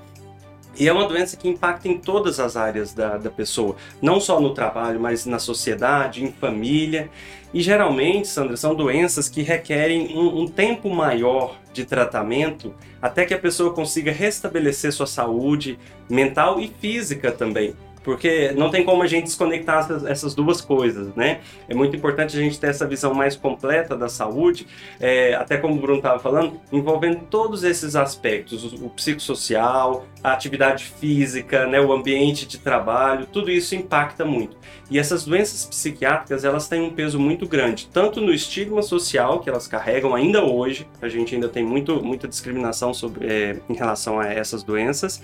E 0.79 0.88
é 0.88 0.93
uma 0.93 1.07
doença 1.07 1.37
que 1.37 1.49
impacta 1.49 1.88
em 1.88 1.99
todas 1.99 2.41
as 2.41 2.57
áreas 2.57 2.95
da, 2.95 3.19
da 3.19 3.31
pessoa, 3.31 3.76
não 4.00 4.21
só 4.21 4.41
no 4.41 4.55
trabalho, 4.55 4.99
mas 4.99 5.26
na 5.26 5.38
sociedade, 5.38 6.25
em 6.25 6.33
família. 6.33 7.11
E 7.52 7.61
geralmente, 7.61 8.29
Sandra, 8.29 8.57
são 8.57 8.75
doenças 8.75 9.29
que 9.29 9.43
requerem 9.43 10.17
um, 10.17 10.43
um 10.43 10.49
tempo 10.49 10.88
maior 10.88 11.57
de 11.73 11.85
tratamento 11.85 12.75
até 13.00 13.25
que 13.25 13.35
a 13.35 13.38
pessoa 13.38 13.73
consiga 13.75 14.12
restabelecer 14.12 14.93
sua 14.93 15.07
saúde 15.07 15.79
mental 16.09 16.61
e 16.61 16.69
física 16.81 17.31
também 17.31 17.75
porque 18.05 18.52
não 18.52 18.71
tem 18.71 18.85
como 18.85 19.02
a 19.02 19.07
gente 19.07 19.25
desconectar 19.25 19.88
essas, 20.09 20.35
duas 20.35 20.61
coisas, 20.61 21.14
né? 21.14 21.41
É 21.69 21.75
muito 21.75 21.97
importante 21.97 22.37
a 22.37 22.41
gente 22.41 22.59
ter 22.59 22.69
essa 22.69 22.87
visão 22.87 23.14
mais 23.14 23.37
completa 23.37 23.97
da 23.97 24.09
saúde, 24.09 24.67
é, 25.00 25.35
até 25.35 25.57
como 25.57 25.75
o 25.75 25.79
Bruno 25.79 25.99
estava 25.99 26.19
falando, 26.19 26.61
envolvendo 26.73 27.21
todos 27.31 27.64
esses 27.64 27.95
aspectos, 27.95 28.64
o, 28.64 28.87
o, 28.87 28.91
psicossocial, 28.91 30.05
a 30.23 30.33
atividade 30.33 30.85
física, 30.85 31.67
né, 31.67 31.81
o 31.81 31.93
ambiente 31.93 32.47
de 32.47 32.59
trabalho, 32.59 33.26
tudo 33.26 33.50
isso 33.50 33.75
impacta 33.75 34.25
muito. 34.25 34.57
E 34.91 34.99
essas 34.99 35.25
doenças 35.25 35.64
psiquiátricas, 35.64 36.45
elas 36.45 36.69
têm 36.69 36.83
um 36.83 36.91
peso 36.91 37.19
muito 37.19 37.47
grande, 37.47 37.88
tanto 37.93 38.21
no 38.21 38.33
estigma 38.33 38.83
social 38.83 39.41
que 39.41 39.49
elas 39.49 39.67
carregam 39.67 40.14
ainda 40.14 40.45
hoje, 40.45 40.87
a 41.00 41.09
gente 41.09 41.35
ainda 41.35 41.49
tem 41.49 41.64
muito, 41.64 42.02
muita 42.05 42.29
discriminação 42.29 42.93
sobre, 42.93 43.26
é, 43.26 43.57
em 43.69 43.75
relação 43.75 44.21
a 44.21 44.26
essas 44.26 44.62
doenças, 44.62 45.21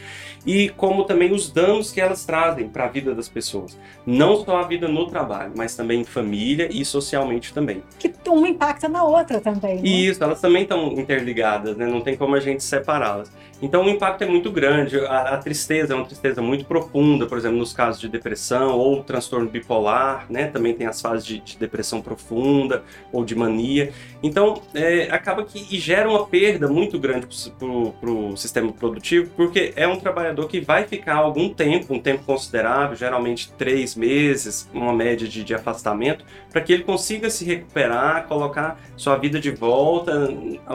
e 0.47 0.71
como 0.71 1.05
também 1.05 1.33
os 1.33 1.51
danos 1.51 1.93
que 1.93 2.01
elas 2.01 2.25
trazem 2.25 2.69
para 2.69 2.85
a 2.85 2.89
vida 2.89 3.15
das 3.15 3.29
pessoas. 3.29 3.79
Não 4.07 4.45
só 4.45 4.59
a 4.59 4.67
vida 4.67 4.89
no 4.89 5.07
trabalho, 5.07 5.53
mas 5.57 5.77
também 5.77 6.01
em 6.01 6.05
família 6.05 6.69
e 6.71 6.85
socialmente 6.85 7.53
também. 7.53 7.83
Que 7.99 8.09
uma 8.29 8.49
impacta 8.49 8.89
na 8.89 9.05
outra 9.05 9.41
também. 9.41 9.77
Né? 9.77 9.89
Isso, 9.89 10.23
elas 10.23 10.41
também 10.41 10.63
estão 10.63 10.93
interligadas, 10.93 11.77
né? 11.77 11.87
não 11.87 12.01
tem 12.01 12.17
como 12.17 12.35
a 12.35 12.41
gente 12.41 12.63
separá-las. 12.63 13.31
Então 13.61 13.85
o 13.85 13.89
impacto 13.89 14.23
é 14.23 14.27
muito 14.27 14.51
grande. 14.51 14.88
A, 14.97 15.35
a, 15.35 15.39
tristeza 15.39 15.93
é 15.93 15.97
uma 15.97 16.05
tristeza 16.05 16.41
muito 16.41 16.65
profunda, 16.65 17.27
por 17.27 17.39
exemplo, 17.39 17.59
nos 17.59 17.73
casos 17.73 18.01
de 18.01 18.09
depressão 18.09 18.77
ou 18.77 19.03
transtorno 19.03 19.49
bipolar, 19.49 20.27
né? 20.31 20.47
Também 20.47 20.75
tem 20.75 20.87
as 20.87 21.01
fases 21.01 21.25
de, 21.25 21.39
de 21.41 21.57
depressão 21.57 22.01
profunda 22.01 22.83
ou 23.13 23.25
de 23.25 23.35
mania. 23.35 23.93
Então 24.23 24.63
é, 24.75 25.09
acaba 25.11 25.45
que 25.45 25.79
gera 25.79 26.09
uma 26.09 26.27
perda 26.27 26.69
muito 26.69 26.99
grande 26.99 27.27
para 27.59 28.11
o 28.11 28.37
sistema 28.37 28.73
produtivo, 28.73 29.31
porque 29.37 29.73
é 29.77 29.87
um 29.87 29.99
trabalhador 29.99 30.49
que 30.49 30.61
vai 30.61 30.85
ficar 30.85 31.17
algum 31.17 31.53
tempo, 31.53 31.95
um 31.95 32.01
tempo 32.01 32.25
considerável, 32.25 32.97
geralmente 32.97 33.53
três 33.53 33.95
meses, 33.95 34.69
uma 34.73 34.93
média 34.93 35.27
de, 35.27 35.45
de 35.45 35.55
afastamento, 35.55 36.25
para 36.51 36.61
que 36.61 36.73
ele 36.73 36.85
consiga 36.85 37.31
se 37.31 37.45
recuperar, 37.45 38.27
colocar 38.27 38.81
sua 38.97 39.17
vida 39.17 39.41
de 39.41 39.51
volta 39.51 40.29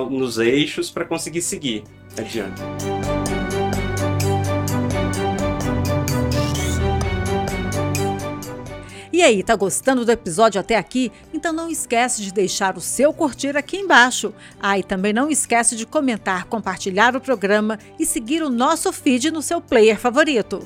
nos 0.10 0.38
eixos 0.38 0.90
para 0.90 1.06
conseguir 1.06 1.42
seguir 1.42 1.84
adiante. 2.18 2.62
E 9.24 9.26
aí, 9.26 9.42
tá 9.42 9.56
gostando 9.56 10.04
do 10.04 10.12
episódio 10.12 10.60
até 10.60 10.76
aqui? 10.76 11.10
Então 11.34 11.54
não 11.54 11.70
esquece 11.70 12.22
de 12.22 12.34
deixar 12.34 12.78
o 12.78 12.82
seu 12.82 13.14
curtir 13.14 13.56
aqui 13.56 13.78
embaixo. 13.78 14.34
Ah, 14.62 14.78
e 14.78 14.84
também 14.84 15.14
não 15.14 15.30
esquece 15.30 15.78
de 15.78 15.86
comentar, 15.86 16.44
compartilhar 16.44 17.16
o 17.16 17.22
programa 17.22 17.80
e 17.98 18.06
seguir 18.06 18.44
o 18.44 18.50
nosso 18.50 18.92
feed 18.92 19.32
no 19.32 19.42
seu 19.42 19.62
player 19.62 19.98
favorito. 19.98 20.60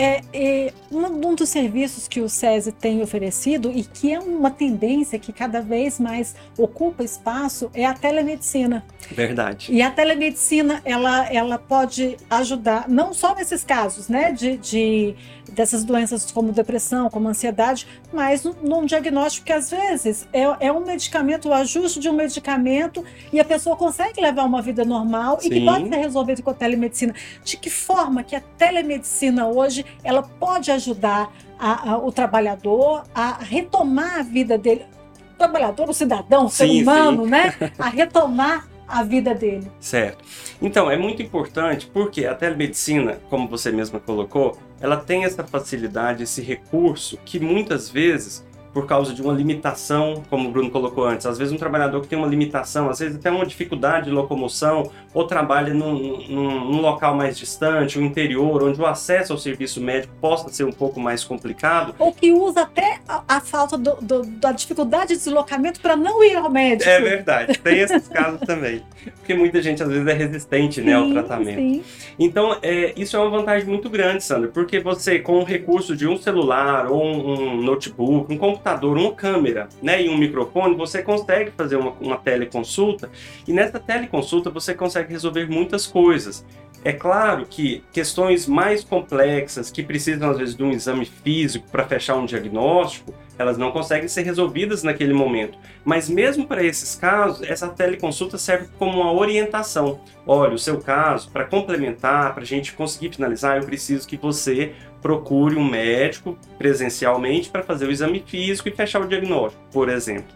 É, 0.00 0.22
é, 0.32 0.72
um, 0.90 1.34
dos 1.34 1.50
serviços 1.50 2.08
que 2.08 2.20
o 2.20 2.28
SESI 2.28 2.72
tem 2.72 3.02
oferecido 3.02 3.70
e 3.70 3.84
que 3.84 4.12
é 4.12 4.18
uma 4.18 4.50
tendência 4.50 5.18
que 5.18 5.30
cada 5.30 5.60
vez 5.60 6.00
mais 6.00 6.34
ocupa 6.56 7.04
espaço 7.04 7.70
é 7.74 7.84
a 7.84 7.92
telemedicina. 7.92 8.82
Verdade. 9.10 9.70
E 9.70 9.82
a 9.82 9.90
telemedicina 9.90 10.80
ela, 10.86 11.26
ela 11.30 11.58
pode 11.58 12.16
ajudar 12.30 12.88
não 12.88 13.12
só 13.12 13.34
nesses 13.34 13.62
casos, 13.62 14.08
né, 14.08 14.32
de, 14.32 14.56
de 14.56 15.14
dessas 15.52 15.84
doenças 15.84 16.30
como 16.30 16.52
depressão, 16.52 17.08
como 17.10 17.28
ansiedade, 17.28 17.86
mas 18.12 18.44
num 18.44 18.84
diagnóstico 18.84 19.46
que 19.46 19.52
às 19.52 19.70
vezes 19.70 20.28
é, 20.32 20.42
é 20.66 20.72
um 20.72 20.84
medicamento, 20.84 21.48
o 21.48 21.52
ajuste 21.52 22.00
de 22.00 22.08
um 22.08 22.12
medicamento 22.12 23.04
e 23.32 23.40
a 23.40 23.44
pessoa 23.44 23.76
consegue 23.76 24.20
levar 24.20 24.44
uma 24.44 24.62
vida 24.62 24.84
normal 24.84 25.40
Sim. 25.40 25.48
e 25.48 25.50
que 25.50 25.64
pode 25.64 25.88
ser 25.88 25.96
resolvido 25.96 26.42
com 26.42 26.50
a 26.50 26.54
telemedicina. 26.54 27.14
De 27.44 27.56
que 27.56 27.70
forma 27.70 28.22
que 28.22 28.34
a 28.34 28.40
telemedicina 28.40 29.46
hoje 29.48 29.84
ela 30.02 30.22
pode 30.22 30.70
ajudar 30.70 31.32
a, 31.58 31.92
a, 31.92 31.98
o 31.98 32.10
trabalhador 32.10 33.04
a 33.14 33.38
retomar 33.38 34.20
a 34.20 34.22
vida 34.22 34.56
dele, 34.56 34.86
o 35.34 35.38
trabalhador, 35.38 35.88
o 35.88 35.92
cidadão, 35.92 36.46
o 36.46 36.50
ser 36.50 36.68
humano, 36.70 37.24
sim. 37.24 37.30
né, 37.30 37.54
a 37.78 37.88
retomar 37.88 38.68
a 38.90 39.02
vida 39.04 39.34
dele. 39.34 39.70
Certo. 39.78 40.24
Então, 40.60 40.90
é 40.90 40.96
muito 40.96 41.22
importante 41.22 41.86
porque 41.86 42.26
a 42.26 42.34
telemedicina, 42.34 43.20
como 43.30 43.46
você 43.46 43.70
mesma 43.70 44.00
colocou, 44.00 44.58
ela 44.80 44.96
tem 44.96 45.24
essa 45.24 45.44
facilidade, 45.44 46.22
esse 46.22 46.40
recurso 46.40 47.18
que 47.24 47.38
muitas 47.38 47.88
vezes 47.88 48.44
por 48.72 48.86
causa 48.86 49.12
de 49.12 49.20
uma 49.20 49.32
limitação, 49.32 50.22
como 50.30 50.48
o 50.48 50.52
Bruno 50.52 50.70
colocou 50.70 51.04
antes. 51.04 51.26
Às 51.26 51.38
vezes 51.38 51.52
um 51.52 51.56
trabalhador 51.56 52.00
que 52.00 52.08
tem 52.08 52.18
uma 52.18 52.28
limitação, 52.28 52.88
às 52.88 52.98
vezes 53.00 53.16
até 53.16 53.30
uma 53.30 53.44
dificuldade 53.44 54.06
de 54.06 54.10
locomoção, 54.10 54.90
ou 55.12 55.26
trabalha 55.26 55.74
num, 55.74 56.18
num, 56.28 56.64
num 56.70 56.80
local 56.80 57.14
mais 57.16 57.36
distante, 57.36 57.98
o 57.98 58.02
interior, 58.02 58.62
onde 58.62 58.80
o 58.80 58.86
acesso 58.86 59.32
ao 59.32 59.38
serviço 59.38 59.80
médico 59.80 60.14
possa 60.20 60.48
ser 60.50 60.64
um 60.64 60.72
pouco 60.72 61.00
mais 61.00 61.24
complicado. 61.24 61.94
Ou 61.98 62.12
que 62.12 62.32
usa 62.32 62.62
até 62.62 63.00
a, 63.08 63.22
a 63.26 63.40
falta 63.40 63.76
do, 63.76 63.96
do, 64.00 64.22
da 64.22 64.52
dificuldade 64.52 65.08
de 65.08 65.18
deslocamento 65.18 65.80
para 65.80 65.96
não 65.96 66.22
ir 66.22 66.36
ao 66.36 66.50
médico. 66.50 66.88
É 66.88 67.00
verdade, 67.00 67.58
tem 67.58 67.80
esses 67.80 68.06
casos 68.08 68.40
também. 68.40 68.82
Porque 69.16 69.34
muita 69.34 69.60
gente 69.60 69.82
às 69.82 69.88
vezes 69.88 70.06
é 70.06 70.12
resistente 70.12 70.80
sim, 70.80 70.86
né, 70.86 70.94
ao 70.94 71.10
tratamento. 71.10 71.58
Sim. 71.58 71.82
Então, 72.18 72.56
é, 72.62 72.92
isso 72.96 73.16
é 73.16 73.20
uma 73.20 73.30
vantagem 73.30 73.66
muito 73.66 73.88
grande, 73.90 74.22
Sandra, 74.22 74.48
porque 74.48 74.78
você, 74.78 75.18
com 75.18 75.40
o 75.40 75.44
recurso 75.44 75.96
de 75.96 76.06
um 76.06 76.16
celular 76.16 76.90
ou 76.90 77.02
um, 77.02 77.56
um 77.56 77.62
notebook, 77.62 78.32
um 78.32 78.38
computador, 78.38 78.59
computador, 78.60 78.98
uma 78.98 79.14
câmera 79.14 79.68
né, 79.82 80.02
e 80.02 80.08
um 80.08 80.18
microfone, 80.18 80.76
você 80.76 81.02
consegue 81.02 81.50
fazer 81.50 81.76
uma, 81.76 81.92
uma 82.00 82.18
teleconsulta 82.18 83.10
e 83.48 83.52
nessa 83.52 83.80
teleconsulta 83.80 84.50
você 84.50 84.74
consegue 84.74 85.10
resolver 85.10 85.48
muitas 85.48 85.86
coisas. 85.86 86.44
É 86.82 86.92
claro 86.92 87.44
que 87.44 87.84
questões 87.92 88.46
mais 88.46 88.82
complexas, 88.82 89.70
que 89.70 89.82
precisam 89.82 90.30
às 90.30 90.38
vezes 90.38 90.56
de 90.56 90.62
um 90.62 90.70
exame 90.70 91.04
físico 91.04 91.66
para 91.70 91.84
fechar 91.84 92.16
um 92.16 92.24
diagnóstico, 92.24 93.14
elas 93.38 93.58
não 93.58 93.70
conseguem 93.70 94.08
ser 94.08 94.22
resolvidas 94.22 94.82
naquele 94.82 95.12
momento. 95.12 95.58
Mas 95.84 96.08
mesmo 96.08 96.46
para 96.46 96.64
esses 96.64 96.94
casos, 96.94 97.42
essa 97.42 97.68
teleconsulta 97.68 98.38
serve 98.38 98.68
como 98.78 99.00
uma 99.00 99.12
orientação. 99.12 100.00
Olha, 100.26 100.54
o 100.54 100.58
seu 100.58 100.78
caso, 100.78 101.30
para 101.30 101.44
complementar, 101.44 102.32
para 102.32 102.42
a 102.42 102.46
gente 102.46 102.72
conseguir 102.72 103.14
finalizar, 103.14 103.58
eu 103.58 103.64
preciso 103.64 104.08
que 104.08 104.16
você 104.16 104.72
procure 105.02 105.56
um 105.56 105.64
médico 105.64 106.38
presencialmente 106.56 107.50
para 107.50 107.62
fazer 107.62 107.86
o 107.86 107.90
exame 107.90 108.22
físico 108.26 108.68
e 108.68 108.72
fechar 108.72 109.02
o 109.02 109.08
diagnóstico, 109.08 109.62
por 109.70 109.90
exemplo. 109.90 110.34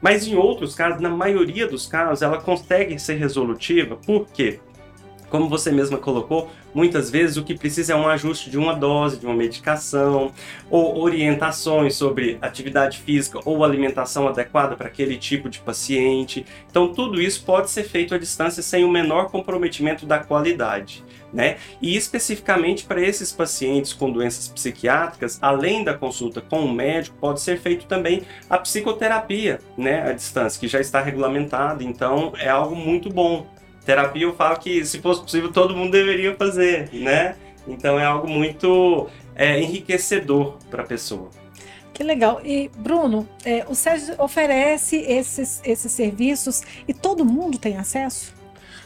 Mas 0.00 0.26
em 0.26 0.34
outros 0.34 0.74
casos, 0.74 1.00
na 1.00 1.10
maioria 1.10 1.66
dos 1.66 1.86
casos, 1.86 2.20
ela 2.20 2.38
consegue 2.38 2.98
ser 2.98 3.14
resolutiva, 3.14 3.96
por 3.96 4.26
quê? 4.26 4.60
Como 5.28 5.48
você 5.48 5.72
mesma 5.72 5.98
colocou, 5.98 6.50
muitas 6.72 7.10
vezes 7.10 7.36
o 7.36 7.42
que 7.42 7.54
precisa 7.54 7.92
é 7.92 7.96
um 7.96 8.06
ajuste 8.06 8.48
de 8.48 8.56
uma 8.56 8.74
dose, 8.74 9.18
de 9.18 9.26
uma 9.26 9.34
medicação, 9.34 10.32
ou 10.70 10.98
orientações 10.98 11.94
sobre 11.94 12.38
atividade 12.40 12.98
física 12.98 13.40
ou 13.44 13.64
alimentação 13.64 14.28
adequada 14.28 14.76
para 14.76 14.86
aquele 14.86 15.16
tipo 15.16 15.48
de 15.48 15.58
paciente. 15.58 16.46
Então, 16.70 16.92
tudo 16.92 17.20
isso 17.20 17.44
pode 17.44 17.70
ser 17.70 17.84
feito 17.84 18.14
à 18.14 18.18
distância 18.18 18.62
sem 18.62 18.84
o 18.84 18.88
menor 18.88 19.30
comprometimento 19.30 20.06
da 20.06 20.18
qualidade. 20.18 21.04
Né? 21.32 21.56
E 21.82 21.96
especificamente 21.96 22.84
para 22.84 23.00
esses 23.00 23.32
pacientes 23.32 23.92
com 23.92 24.10
doenças 24.10 24.48
psiquiátricas, 24.48 25.38
além 25.42 25.84
da 25.84 25.92
consulta 25.92 26.40
com 26.40 26.60
o 26.60 26.72
médico, 26.72 27.16
pode 27.20 27.40
ser 27.40 27.58
feito 27.58 27.86
também 27.86 28.22
a 28.48 28.56
psicoterapia, 28.56 29.58
né, 29.76 30.08
à 30.08 30.12
distância, 30.12 30.58
que 30.58 30.68
já 30.68 30.80
está 30.80 31.02
regulamentada. 31.02 31.82
Então, 31.82 32.32
é 32.38 32.48
algo 32.48 32.74
muito 32.74 33.10
bom 33.10 33.46
terapia 33.86 34.24
eu 34.24 34.34
falo 34.34 34.58
que, 34.58 34.84
se 34.84 35.00
fosse 35.00 35.22
possível, 35.22 35.50
todo 35.52 35.74
mundo 35.74 35.92
deveria 35.92 36.34
fazer, 36.34 36.90
né? 36.92 37.36
Então 37.66 37.98
é 37.98 38.04
algo 38.04 38.28
muito 38.28 39.08
é, 39.34 39.60
enriquecedor 39.60 40.58
para 40.68 40.82
a 40.82 40.86
pessoa. 40.86 41.30
Que 41.94 42.02
legal. 42.02 42.42
E, 42.44 42.70
Bruno, 42.76 43.26
é, 43.44 43.64
o 43.66 43.74
SESI 43.74 44.14
oferece 44.18 44.96
esses, 44.96 45.62
esses 45.64 45.90
serviços 45.90 46.62
e 46.86 46.92
todo 46.92 47.24
mundo 47.24 47.58
tem 47.58 47.78
acesso? 47.78 48.34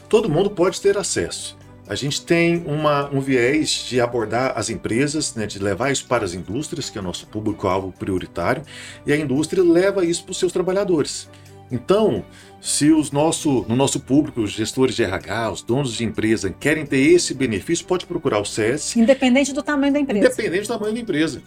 Todo 0.07 0.29
mundo 0.29 0.49
pode 0.49 0.79
ter 0.79 0.97
acesso. 0.97 1.57
A 1.87 1.95
gente 1.95 2.25
tem 2.25 2.63
uma, 2.65 3.09
um 3.09 3.19
viés 3.19 3.85
de 3.89 3.99
abordar 3.99 4.53
as 4.55 4.69
empresas, 4.69 5.35
né, 5.35 5.45
de 5.45 5.59
levar 5.59 5.91
isso 5.91 6.07
para 6.07 6.23
as 6.23 6.33
indústrias, 6.33 6.89
que 6.89 6.97
é 6.97 7.01
o 7.01 7.03
nosso 7.03 7.27
público-alvo 7.27 7.91
prioritário, 7.91 8.63
e 9.05 9.11
a 9.11 9.17
indústria 9.17 9.61
leva 9.61 10.05
isso 10.05 10.23
para 10.23 10.31
os 10.31 10.39
seus 10.39 10.53
trabalhadores. 10.53 11.27
Então, 11.69 12.23
se 12.61 12.91
os 12.91 13.11
nosso, 13.11 13.65
no 13.67 13.75
nosso 13.75 13.99
público, 13.99 14.41
os 14.41 14.51
gestores 14.51 14.95
de 14.95 15.03
RH, 15.03 15.51
os 15.51 15.61
donos 15.63 15.93
de 15.93 16.05
empresa 16.05 16.53
querem 16.59 16.85
ter 16.85 16.99
esse 16.99 17.33
benefício, 17.33 17.83
pode 17.85 18.05
procurar 18.05 18.39
o 18.39 18.45
SES. 18.45 18.95
Independente 18.95 19.51
do 19.51 19.63
tamanho 19.63 19.91
da 19.91 19.99
empresa. 19.99 20.27
Independente 20.27 20.67
do 20.67 20.67
tamanho 20.67 20.93
da 20.93 20.99
empresa. 20.99 21.41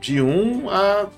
De 0.00 0.20
1 0.20 0.26
um 0.26 0.68
a 0.68 1.08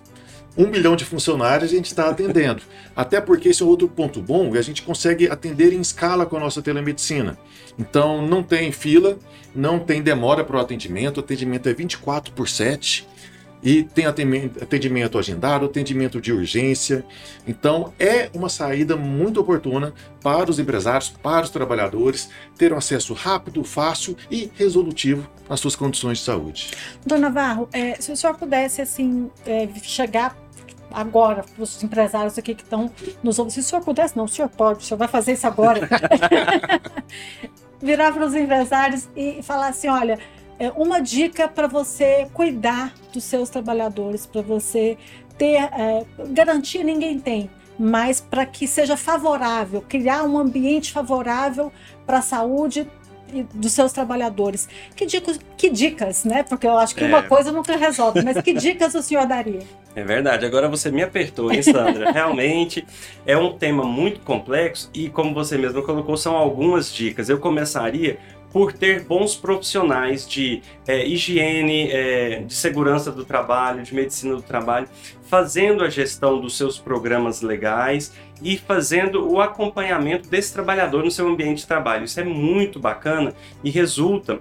um 0.57 0.67
milhão 0.67 0.97
de 0.97 1.05
funcionários 1.05 1.71
a 1.71 1.75
gente 1.75 1.87
está 1.87 2.11
atendendo. 2.11 2.63
Até 2.95 3.23
porque 3.23 3.49
esse 3.49 3.63
é 3.63 3.65
outro 3.65 3.89
ponto 3.89 4.21
bom, 4.21 4.53
a 4.55 4.61
gente 4.61 4.83
consegue 4.83 5.31
atender 5.31 5.73
em 5.73 5.81
escala 5.81 6.27
com 6.27 6.37
a 6.37 6.41
nossa 6.41 6.61
telemedicina. 6.61 7.39
Então 7.79 8.27
não 8.27 8.43
tem 8.43 8.71
fila, 8.71 9.19
não 9.55 9.79
tem 9.79 10.03
demora 10.03 10.45
para 10.45 10.57
o 10.57 10.61
atendimento, 10.61 11.17
o 11.17 11.21
atendimento 11.21 11.69
é 11.69 11.73
24 11.73 12.35
por 12.35 12.49
7 12.49 13.07
e 13.63 13.83
tem 13.83 14.07
atendimento 14.07 15.19
agendado, 15.19 15.67
atendimento 15.67 16.21
de 16.21 16.33
urgência. 16.33 17.05
Então, 17.47 17.93
é 17.99 18.31
uma 18.33 18.49
saída 18.49 18.97
muito 18.97 19.41
oportuna 19.41 19.93
para 20.23 20.51
os 20.51 20.59
empresários, 20.59 21.09
para 21.09 21.45
os 21.45 21.51
trabalhadores, 21.51 22.31
ter 22.57 22.73
um 22.73 22.77
acesso 22.77 23.15
rápido, 23.15 23.65
fácil 23.65 24.17
e 24.31 24.51
resolutivo 24.55 25.29
às 25.49 25.61
suas 25.61 25.75
condições 25.75 26.19
de 26.19 26.25
saúde. 26.25 26.71
Dona 27.05 27.29
Navarro, 27.29 27.69
é, 27.73 27.95
se 28.01 28.13
o 28.13 28.17
senhor 28.17 28.37
pudesse 28.37 28.81
assim 28.81 29.31
é, 29.47 29.69
chegar 29.83 30.37
agora 30.91 31.43
para 31.43 31.63
os 31.63 31.83
empresários 31.83 32.39
aqui 32.39 32.55
que 32.55 32.63
estão 32.63 32.91
nos 33.23 33.39
ouvindo, 33.39 33.55
se 33.55 33.61
o 33.61 33.63
senhor 33.63 33.83
pudesse, 33.83 34.17
não, 34.17 34.25
o 34.25 34.29
senhor 34.29 34.49
pode, 34.49 34.81
o 34.81 34.83
senhor 34.83 34.99
vai 34.99 35.09
fazer 35.09 35.33
isso 35.33 35.47
agora. 35.47 35.89
Virar 37.81 38.13
para 38.13 38.27
os 38.27 38.35
empresários 38.35 39.09
e 39.15 39.41
falar 39.43 39.69
assim, 39.69 39.89
olha, 39.89 40.19
é 40.59 40.71
uma 40.71 41.01
dica 41.01 41.49
para 41.49 41.67
você 41.67 42.29
cuidar 42.33 42.93
dos 43.13 43.25
seus 43.25 43.49
trabalhadores, 43.49 44.27
para 44.27 44.43
você 44.43 44.99
ter 45.37 45.57
é, 45.57 46.05
garantia 46.31 46.83
ninguém 46.83 47.19
tem, 47.19 47.49
mas 47.79 48.21
para 48.21 48.45
que 48.45 48.67
seja 48.67 48.97
favorável, 48.97 49.85
criar 49.89 50.25
um 50.25 50.37
ambiente 50.37 50.93
favorável 50.93 51.73
para 52.05 52.19
a 52.19 52.23
saúde 52.23 52.87
dos 53.55 53.73
seus 53.73 53.93
trabalhadores. 53.93 54.69
Que 54.97 55.07
dicas, 55.07 55.39
que 55.57 55.71
dicas, 55.71 56.25
né? 56.25 56.43
Porque 56.43 56.67
eu 56.67 56.77
acho 56.79 56.95
que 56.95 57.05
é. 57.05 57.07
uma 57.07 57.23
coisa 57.23 57.53
nunca 57.53 57.77
resolve, 57.77 58.23
mas 58.23 58.41
que 58.43 58.53
dicas 58.55 58.95
o 58.95 59.03
senhor 59.03 59.27
daria? 59.27 59.61
É 59.95 60.03
verdade. 60.03 60.47
Agora 60.47 60.69
você 60.69 60.91
me 60.91 61.03
apertou, 61.03 61.53
hein, 61.53 61.63
Sandra? 61.63 62.11
Realmente 62.13 62.87
é 63.27 63.37
um 63.37 63.53
tema 63.57 63.85
muito 63.85 64.21
complexo 64.21 64.91
e, 64.95 65.09
como 65.09 65.35
você 65.35 65.59
mesmo 65.59 65.83
colocou, 65.83 66.17
são 66.17 66.37
algumas 66.37 66.93
dicas. 66.93 67.29
Eu 67.29 67.39
começaria 67.39 68.19
por 68.53 68.73
ter 68.73 69.05
bons 69.05 69.37
profissionais 69.37 70.27
de 70.27 70.63
é, 70.87 71.07
higiene, 71.07 71.91
é, 71.91 72.41
de 72.41 72.55
segurança 72.55 73.11
do 73.13 73.25
trabalho, 73.25 73.83
de 73.83 73.95
medicina 73.95 74.35
do 74.35 74.43
trabalho, 74.43 74.89
fazendo 75.23 75.85
a 75.85 75.91
gestão 75.91 76.41
dos 76.41 76.57
seus 76.57 76.79
programas 76.79 77.43
legais 77.43 78.13
e 78.43 78.57
fazendo 78.57 79.31
o 79.31 79.41
acompanhamento 79.41 80.29
desse 80.29 80.53
trabalhador 80.53 81.05
no 81.05 81.11
seu 81.11 81.29
ambiente 81.29 81.59
de 81.59 81.67
trabalho. 81.67 82.05
Isso 82.05 82.21
é 82.21 82.25
muito 82.25 82.79
bacana 82.79 83.35
e 83.63 83.71
resulta 83.71 84.41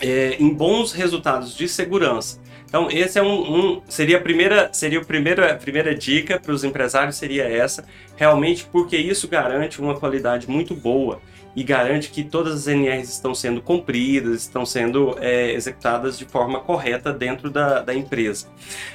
é, 0.00 0.36
em 0.38 0.52
bons 0.52 0.92
resultados 0.92 1.56
de 1.56 1.68
segurança. 1.68 2.41
Então, 2.72 2.88
esse 2.90 3.18
é 3.18 3.22
um, 3.22 3.54
um, 3.54 3.82
seria 3.86 4.16
a 4.16 4.20
primeira, 4.22 4.70
seria 4.72 4.98
a 4.98 5.04
primeira, 5.04 5.52
a 5.52 5.56
primeira 5.56 5.94
dica 5.94 6.40
para 6.40 6.52
os 6.52 6.64
empresários 6.64 7.16
seria 7.16 7.44
essa, 7.44 7.84
realmente 8.16 8.64
porque 8.64 8.96
isso 8.96 9.28
garante 9.28 9.78
uma 9.78 9.94
qualidade 9.94 10.48
muito 10.48 10.74
boa 10.74 11.20
e 11.54 11.62
garante 11.62 12.08
que 12.08 12.24
todas 12.24 12.54
as 12.54 12.66
NRs 12.66 13.10
estão 13.10 13.34
sendo 13.34 13.60
cumpridas, 13.60 14.40
estão 14.40 14.64
sendo 14.64 15.14
é, 15.20 15.52
executadas 15.52 16.18
de 16.18 16.24
forma 16.24 16.60
correta 16.60 17.12
dentro 17.12 17.50
da, 17.50 17.82
da 17.82 17.94
empresa. 17.94 18.46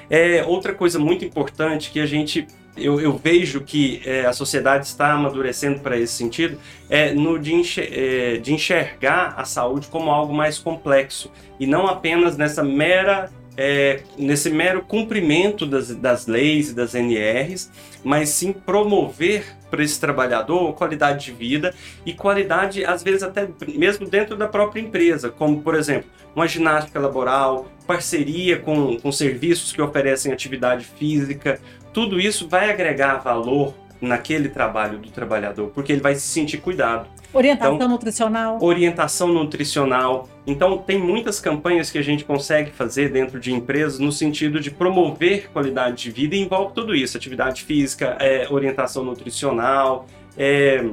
É, 0.09 0.43
outra 0.43 0.73
coisa 0.73 0.97
muito 0.97 1.23
importante 1.23 1.91
que 1.91 1.99
a 1.99 2.07
gente 2.07 2.47
eu, 2.75 2.99
eu, 2.99 3.15
vejo 3.15 3.61
que 3.61 4.01
é, 4.05 4.25
a 4.25 4.33
sociedade 4.33 4.85
está 4.85 5.13
amadurecendo 5.13 5.79
para 5.79 5.97
esse 5.97 6.13
sentido 6.13 6.59
é 6.89 7.11
no 7.11 7.37
de, 7.39 7.53
enxer 7.53 7.89
é, 7.91 8.37
de, 8.37 8.53
enxergar 8.53 9.33
a 9.35 9.45
saúde 9.45 9.87
como 9.87 10.11
algo 10.11 10.31
mais 10.33 10.59
complexo 10.59 11.31
e 11.59 11.65
não 11.65 11.87
apenas 11.87 12.37
nessa 12.37 12.63
mera 12.63 13.31
é, 13.57 14.01
nesse 14.17 14.51
mero 14.51 14.83
cumprimento 14.83 15.65
das, 15.65 15.93
das 15.95 16.27
leis 16.27 16.69
e 16.69 16.75
das 16.75 16.93
NRs, 16.93 17.71
mas 18.03 18.29
sim 18.29 18.53
promover 18.53 19.57
para 19.69 19.83
esse 19.83 19.99
trabalhador 19.99 20.73
qualidade 20.73 21.25
de 21.25 21.31
vida 21.31 21.73
e 22.05 22.13
qualidade, 22.13 22.85
às 22.85 23.01
vezes, 23.01 23.23
até 23.23 23.49
mesmo 23.67 24.07
dentro 24.07 24.37
da 24.37 24.47
própria 24.47 24.79
empresa, 24.79 25.29
como, 25.29 25.61
por 25.61 25.75
exemplo, 25.75 26.09
uma 26.35 26.47
ginástica 26.47 26.99
laboral, 26.99 27.67
parceria 27.87 28.59
com, 28.59 28.97
com 28.97 29.11
serviços 29.11 29.73
que 29.73 29.81
oferecem 29.81 30.31
atividade 30.31 30.85
física, 30.85 31.59
tudo 31.91 32.19
isso 32.19 32.47
vai 32.47 32.69
agregar 32.69 33.17
valor 33.17 33.73
naquele 33.99 34.49
trabalho 34.49 34.99
do 34.99 35.09
trabalhador, 35.09 35.71
porque 35.73 35.91
ele 35.91 36.01
vai 36.01 36.15
se 36.15 36.21
sentir 36.21 36.57
cuidado. 36.59 37.07
Orientação 37.33 37.75
então, 37.75 37.87
nutricional. 37.87 38.57
Orientação 38.61 39.27
nutricional. 39.29 40.29
Então, 40.45 40.77
tem 40.77 40.97
muitas 40.97 41.39
campanhas 41.39 41.91
que 41.91 41.97
a 41.97 42.01
gente 42.01 42.23
consegue 42.23 42.71
fazer 42.71 43.11
dentro 43.11 43.39
de 43.39 43.51
empresas 43.51 43.99
no 43.99 44.11
sentido 44.11 44.59
de 44.59 44.71
promover 44.71 45.49
qualidade 45.51 46.03
de 46.03 46.11
vida 46.11 46.35
e 46.35 46.39
envolve 46.41 46.73
tudo 46.73 46.95
isso: 46.95 47.17
atividade 47.17 47.63
física, 47.63 48.17
é, 48.19 48.47
orientação 48.49 49.03
nutricional, 49.03 50.05
é, 50.37 50.89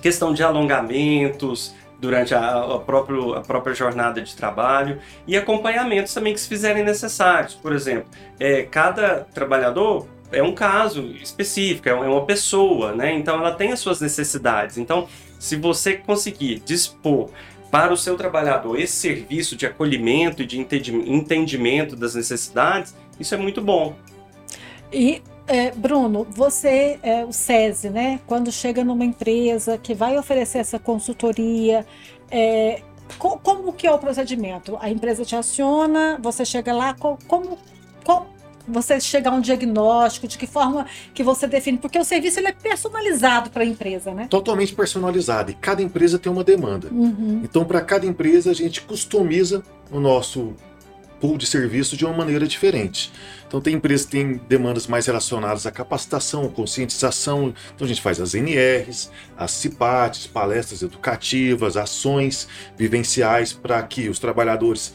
questão 0.00 0.32
de 0.32 0.42
alongamentos 0.42 1.74
durante 2.00 2.34
a, 2.34 2.58
a, 2.58 2.78
próprio, 2.78 3.34
a 3.34 3.42
própria 3.42 3.74
jornada 3.74 4.22
de 4.22 4.34
trabalho 4.34 4.98
e 5.26 5.36
acompanhamentos 5.36 6.14
também 6.14 6.32
que 6.32 6.40
se 6.40 6.48
fizerem 6.48 6.82
necessários. 6.82 7.54
Por 7.54 7.72
exemplo, 7.72 8.08
é, 8.38 8.62
cada 8.62 9.26
trabalhador 9.34 10.06
é 10.32 10.42
um 10.42 10.54
caso 10.54 11.06
específico, 11.22 11.88
é 11.88 11.94
uma 11.94 12.24
pessoa, 12.24 12.94
né? 12.94 13.14
Então 13.14 13.36
ela 13.36 13.52
tem 13.52 13.72
as 13.72 13.80
suas 13.80 14.00
necessidades. 14.00 14.78
Então, 14.78 15.08
se 15.38 15.56
você 15.56 15.94
conseguir 15.94 16.60
dispor 16.60 17.30
para 17.70 17.92
o 17.92 17.96
seu 17.96 18.16
trabalhador 18.16 18.78
esse 18.78 18.94
serviço 18.94 19.56
de 19.56 19.66
acolhimento 19.66 20.42
e 20.42 20.46
de 20.46 20.58
entendimento 20.58 21.96
das 21.96 22.14
necessidades, 22.14 22.94
isso 23.18 23.34
é 23.34 23.38
muito 23.38 23.60
bom. 23.60 23.94
E 24.92 25.22
é, 25.46 25.70
Bruno, 25.72 26.26
você 26.30 26.98
é 27.02 27.24
o 27.24 27.32
SESI, 27.32 27.90
né? 27.90 28.20
Quando 28.26 28.52
chega 28.52 28.84
numa 28.84 29.04
empresa 29.04 29.78
que 29.78 29.94
vai 29.94 30.18
oferecer 30.18 30.58
essa 30.58 30.78
consultoria, 30.78 31.86
é, 32.30 32.82
como 33.18 33.72
que 33.72 33.86
é 33.86 33.92
o 33.92 33.98
procedimento? 33.98 34.78
A 34.80 34.88
empresa 34.90 35.24
te 35.24 35.34
aciona, 35.34 36.18
você 36.22 36.44
chega 36.44 36.72
lá, 36.72 36.94
como, 36.94 37.18
como 37.26 37.58
você 38.70 39.00
chegar 39.00 39.30
a 39.30 39.34
um 39.34 39.40
diagnóstico, 39.40 40.26
de 40.26 40.38
que 40.38 40.46
forma 40.46 40.86
que 41.12 41.22
você 41.22 41.46
define, 41.46 41.78
porque 41.78 41.98
o 41.98 42.04
serviço 42.04 42.38
ele 42.38 42.48
é 42.48 42.52
personalizado 42.52 43.50
para 43.50 43.62
a 43.62 43.66
empresa, 43.66 44.12
né? 44.12 44.26
Totalmente 44.30 44.74
personalizado 44.74 45.50
e 45.50 45.54
cada 45.54 45.82
empresa 45.82 46.18
tem 46.18 46.30
uma 46.30 46.44
demanda. 46.44 46.88
Uhum. 46.90 47.40
Então, 47.44 47.64
para 47.64 47.80
cada 47.80 48.06
empresa, 48.06 48.50
a 48.50 48.54
gente 48.54 48.82
customiza 48.82 49.62
o 49.90 50.00
nosso 50.00 50.54
pool 51.20 51.36
de 51.36 51.46
serviço 51.46 51.96
de 51.96 52.04
uma 52.04 52.16
maneira 52.16 52.48
diferente. 52.48 53.12
Então 53.46 53.60
tem 53.60 53.74
empresas 53.74 54.06
que 54.06 54.12
têm 54.12 54.40
demandas 54.48 54.86
mais 54.86 55.06
relacionadas 55.06 55.66
à 55.66 55.70
capacitação, 55.70 56.48
conscientização. 56.48 57.52
Então 57.74 57.84
a 57.84 57.88
gente 57.88 58.00
faz 58.00 58.20
as 58.20 58.34
NRs, 58.34 59.10
as 59.36 59.50
CIPATs, 59.50 60.26
palestras 60.26 60.82
educativas, 60.82 61.76
ações 61.76 62.48
vivenciais 62.76 63.52
para 63.52 63.82
que 63.82 64.08
os 64.08 64.18
trabalhadores 64.18 64.94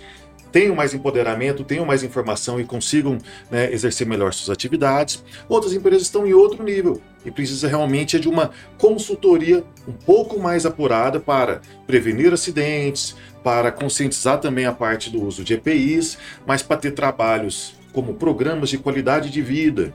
tenham 0.52 0.76
mais 0.76 0.94
empoderamento, 0.94 1.64
tenham 1.64 1.86
mais 1.86 2.04
informação 2.04 2.60
e 2.60 2.64
consigam 2.64 3.18
né, 3.52 3.72
exercer 3.72 4.08
melhor 4.08 4.34
suas 4.34 4.50
atividades. 4.50 5.24
Outras 5.50 5.74
empresas 5.74 6.04
estão 6.04 6.26
em 6.26 6.34
outro 6.34 6.64
nível 6.64 7.02
e 7.26 7.32
precisa 7.32 7.68
realmente 7.68 8.20
de 8.20 8.30
uma 8.30 8.52
consultoria 8.78 9.64
um 9.88 9.94
pouco 9.94 10.40
mais 10.40 10.66
apurada 10.66 11.20
para 11.20 11.62
prevenir 11.88 12.32
acidentes, 12.32 13.16
para 13.44 13.72
conscientizar 13.72 14.40
também 14.40 14.66
a 14.66 14.72
parte 14.72 15.10
do 15.10 15.24
uso 15.24 15.44
de 15.44 15.54
EPIs, 15.54 16.18
mas 16.46 16.62
para 16.62 16.78
ter 16.78 16.92
trabalhos 16.92 17.76
como 17.92 18.14
programas 18.16 18.70
de 18.70 18.78
qualidade 18.78 19.30
de 19.30 19.42
vida, 19.42 19.94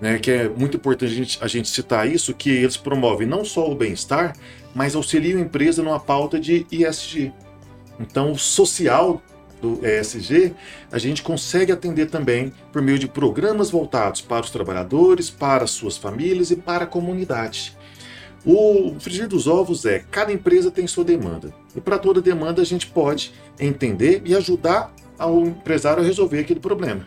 né, 0.00 0.18
que 0.18 0.30
é 0.30 0.48
muito 0.48 0.78
importante 0.78 1.12
a 1.12 1.16
gente, 1.16 1.38
a 1.42 1.46
gente 1.46 1.68
citar 1.68 2.10
isso, 2.10 2.34
que 2.34 2.50
eles 2.50 2.76
promovem 2.76 3.26
não 3.26 3.44
só 3.44 3.70
o 3.70 3.74
bem-estar, 3.74 4.34
mas 4.74 4.96
auxiliam 4.96 5.38
a 5.38 5.42
empresa 5.42 5.82
numa 5.82 6.00
pauta 6.00 6.40
de 6.40 6.66
ISG. 6.72 7.32
Então, 8.00 8.32
o 8.32 8.38
social 8.38 9.22
do 9.62 9.80
ESG, 9.86 10.52
a 10.90 10.98
gente 10.98 11.22
consegue 11.22 11.70
atender 11.70 12.10
também 12.10 12.52
por 12.72 12.82
meio 12.82 12.98
de 12.98 13.06
programas 13.06 13.70
voltados 13.70 14.20
para 14.20 14.44
os 14.44 14.50
trabalhadores, 14.50 15.30
para 15.30 15.68
suas 15.68 15.96
famílias 15.96 16.50
e 16.50 16.56
para 16.56 16.82
a 16.84 16.86
comunidade. 16.86 17.76
O 18.44 18.96
frigir 18.98 19.28
dos 19.28 19.46
ovos 19.46 19.84
é 19.84 20.00
cada 20.10 20.32
empresa 20.32 20.68
tem 20.68 20.84
sua 20.88 21.04
demanda. 21.04 21.54
E 21.76 21.80
para 21.80 21.96
toda 21.96 22.20
demanda 22.20 22.60
a 22.60 22.64
gente 22.64 22.88
pode 22.88 23.32
entender 23.58 24.20
e 24.24 24.34
ajudar 24.34 24.92
ao 25.16 25.42
empresário 25.42 26.02
a 26.02 26.06
resolver 26.06 26.40
aquele 26.40 26.58
problema. 26.58 27.06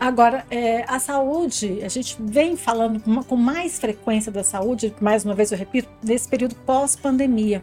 Agora, 0.00 0.46
é, 0.50 0.84
a 0.88 0.98
saúde, 0.98 1.80
a 1.82 1.88
gente 1.88 2.16
vem 2.18 2.56
falando 2.56 3.00
com 3.24 3.36
mais 3.36 3.78
frequência 3.78 4.32
da 4.32 4.42
saúde, 4.42 4.94
mais 5.00 5.24
uma 5.24 5.34
vez 5.34 5.52
eu 5.52 5.58
repito, 5.58 5.88
nesse 6.02 6.26
período 6.26 6.54
pós-pandemia. 6.54 7.62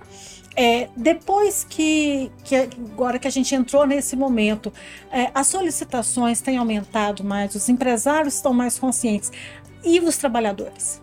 É, 0.56 0.88
depois 0.96 1.66
que, 1.68 2.32
que, 2.44 2.56
agora 2.56 3.18
que 3.18 3.28
a 3.28 3.32
gente 3.32 3.56
entrou 3.56 3.88
nesse 3.88 4.16
momento, 4.16 4.72
é, 5.12 5.32
as 5.34 5.48
solicitações 5.48 6.42
têm 6.42 6.58
aumentado 6.58 7.24
mais, 7.24 7.56
os 7.56 7.68
empresários 7.70 8.36
estão 8.36 8.54
mais 8.54 8.78
conscientes 8.78 9.32
e 9.84 10.00
os 10.00 10.18
trabalhadores? 10.18 11.02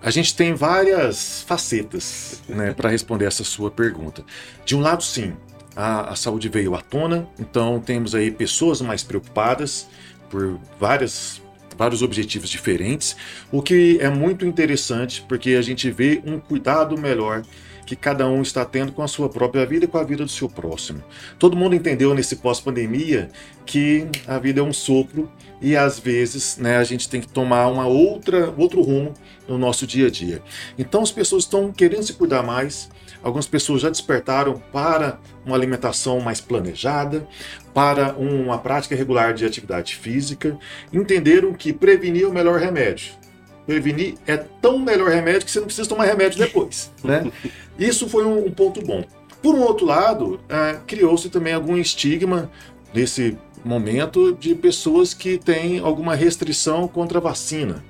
A 0.00 0.10
gente 0.10 0.34
tem 0.34 0.54
várias 0.54 1.42
facetas 1.42 2.42
né, 2.48 2.72
para 2.72 2.88
responder 2.88 3.26
essa 3.26 3.44
sua 3.44 3.70
pergunta. 3.70 4.24
De 4.64 4.76
um 4.76 4.80
lado, 4.80 5.02
sim, 5.02 5.32
a, 5.76 6.10
a 6.10 6.16
saúde 6.16 6.48
veio 6.48 6.74
à 6.74 6.80
tona, 6.80 7.28
então 7.38 7.80
temos 7.80 8.14
aí 8.14 8.30
pessoas 8.30 8.80
mais 8.80 9.02
preocupadas 9.02 9.88
por 10.28 10.58
várias 10.78 11.40
vários 11.76 12.02
objetivos 12.02 12.50
diferentes, 12.50 13.16
o 13.50 13.62
que 13.62 13.96
é 13.98 14.08
muito 14.10 14.44
interessante 14.44 15.24
porque 15.26 15.52
a 15.52 15.62
gente 15.62 15.90
vê 15.90 16.22
um 16.24 16.38
cuidado 16.38 16.98
melhor 16.98 17.42
que 17.84 17.96
cada 17.96 18.28
um 18.28 18.42
está 18.42 18.64
tendo 18.64 18.92
com 18.92 19.02
a 19.02 19.08
sua 19.08 19.28
própria 19.28 19.66
vida 19.66 19.84
e 19.84 19.88
com 19.88 19.98
a 19.98 20.04
vida 20.04 20.24
do 20.24 20.30
seu 20.30 20.48
próximo. 20.48 21.02
Todo 21.38 21.56
mundo 21.56 21.74
entendeu 21.74 22.14
nesse 22.14 22.36
pós-pandemia 22.36 23.30
que 23.66 24.06
a 24.26 24.38
vida 24.38 24.60
é 24.60 24.62
um 24.62 24.72
sopro 24.72 25.30
e 25.60 25.76
às 25.76 25.98
vezes 25.98 26.56
né, 26.58 26.76
a 26.76 26.84
gente 26.84 27.08
tem 27.08 27.20
que 27.20 27.28
tomar 27.28 27.68
uma 27.68 27.86
outra, 27.86 28.52
outro 28.56 28.82
rumo 28.82 29.14
no 29.46 29.58
nosso 29.58 29.86
dia 29.86 30.06
a 30.06 30.10
dia. 30.10 30.42
Então 30.78 31.02
as 31.02 31.10
pessoas 31.10 31.44
estão 31.44 31.72
querendo 31.72 32.02
se 32.02 32.12
cuidar 32.14 32.42
mais, 32.42 32.88
algumas 33.22 33.46
pessoas 33.46 33.82
já 33.82 33.88
despertaram 33.88 34.60
para 34.72 35.18
uma 35.44 35.56
alimentação 35.56 36.20
mais 36.20 36.40
planejada, 36.40 37.26
para 37.74 38.14
uma 38.14 38.58
prática 38.58 38.94
regular 38.94 39.34
de 39.34 39.44
atividade 39.44 39.96
física, 39.96 40.58
entenderam 40.92 41.52
que 41.52 41.72
prevenir 41.72 42.24
é 42.24 42.28
o 42.28 42.32
melhor 42.32 42.58
remédio 42.58 43.21
prevenir 43.66 44.14
é 44.26 44.36
tão 44.36 44.78
melhor 44.78 45.10
remédio 45.10 45.44
que 45.44 45.50
você 45.50 45.60
não 45.60 45.66
precisa 45.66 45.88
tomar 45.88 46.04
remédio 46.04 46.38
depois, 46.38 46.90
né? 47.02 47.30
Isso 47.78 48.08
foi 48.08 48.24
um, 48.24 48.46
um 48.46 48.50
ponto 48.50 48.82
bom. 48.82 49.04
Por 49.42 49.54
um 49.54 49.62
outro 49.62 49.86
lado, 49.86 50.40
é, 50.48 50.78
criou-se 50.86 51.28
também 51.28 51.52
algum 51.52 51.76
estigma 51.76 52.50
nesse 52.94 53.36
momento 53.64 54.36
de 54.38 54.54
pessoas 54.54 55.14
que 55.14 55.38
têm 55.38 55.78
alguma 55.78 56.14
restrição 56.14 56.86
contra 56.86 57.18
a 57.18 57.20
vacina, 57.20 57.84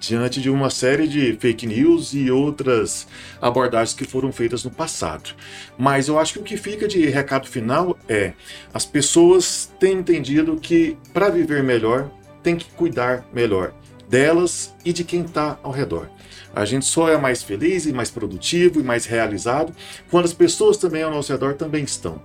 diante 0.00 0.40
de 0.40 0.48
uma 0.48 0.70
série 0.70 1.06
de 1.08 1.36
fake 1.38 1.66
news 1.66 2.14
e 2.14 2.30
outras 2.30 3.06
abordagens 3.40 3.94
que 3.94 4.04
foram 4.04 4.32
feitas 4.32 4.64
no 4.64 4.70
passado. 4.70 5.30
Mas 5.76 6.08
eu 6.08 6.18
acho 6.18 6.34
que 6.34 6.38
o 6.38 6.42
que 6.42 6.56
fica 6.56 6.86
de 6.86 7.06
recado 7.06 7.48
final 7.48 7.98
é: 8.08 8.32
as 8.72 8.84
pessoas 8.84 9.72
têm 9.78 9.98
entendido 9.98 10.56
que 10.56 10.96
para 11.12 11.28
viver 11.28 11.62
melhor 11.62 12.10
tem 12.42 12.56
que 12.56 12.70
cuidar 12.72 13.26
melhor 13.32 13.72
delas 14.08 14.74
e 14.84 14.92
de 14.92 15.04
quem 15.04 15.22
está 15.22 15.58
ao 15.62 15.70
redor. 15.70 16.08
A 16.54 16.64
gente 16.64 16.86
só 16.86 17.08
é 17.08 17.16
mais 17.16 17.42
feliz 17.42 17.86
e 17.86 17.92
mais 17.92 18.10
produtivo 18.10 18.80
e 18.80 18.82
mais 18.82 19.04
realizado 19.04 19.74
quando 20.10 20.24
as 20.24 20.32
pessoas 20.32 20.76
também 20.76 21.02
ao 21.02 21.10
nosso 21.10 21.30
redor 21.30 21.54
também 21.54 21.84
estão. 21.84 22.20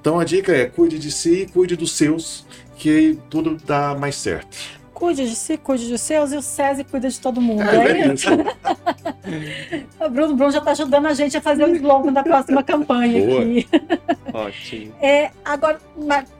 Então 0.00 0.18
a 0.18 0.24
dica 0.24 0.52
é 0.52 0.66
cuide 0.66 0.98
de 0.98 1.10
si, 1.10 1.48
cuide 1.52 1.76
dos 1.76 1.92
seus, 1.92 2.44
que 2.76 3.18
tudo 3.30 3.56
dá 3.64 3.94
mais 3.94 4.16
certo. 4.16 4.56
Cuide 4.98 5.28
de 5.28 5.36
si, 5.36 5.56
cuide 5.56 5.88
dos 5.88 6.00
seus 6.00 6.32
e 6.32 6.36
o 6.36 6.42
SESI 6.42 6.82
cuida 6.82 7.08
de 7.08 7.20
todo 7.20 7.40
mundo. 7.40 7.62
É, 7.62 8.00
é 8.00 8.12
isso. 8.12 8.28
o 10.04 10.10
Bruno, 10.10 10.34
Bruno 10.34 10.50
já 10.50 10.58
está 10.58 10.72
ajudando 10.72 11.06
a 11.06 11.14
gente 11.14 11.36
a 11.36 11.40
fazer 11.40 11.62
o 11.62 11.76
slogan 11.76 12.12
da 12.12 12.24
próxima 12.24 12.64
campanha 12.64 13.24
Boa. 13.24 13.42
aqui. 13.42 13.68
Ótimo. 14.34 14.92
É, 15.00 15.30
agora, 15.44 15.78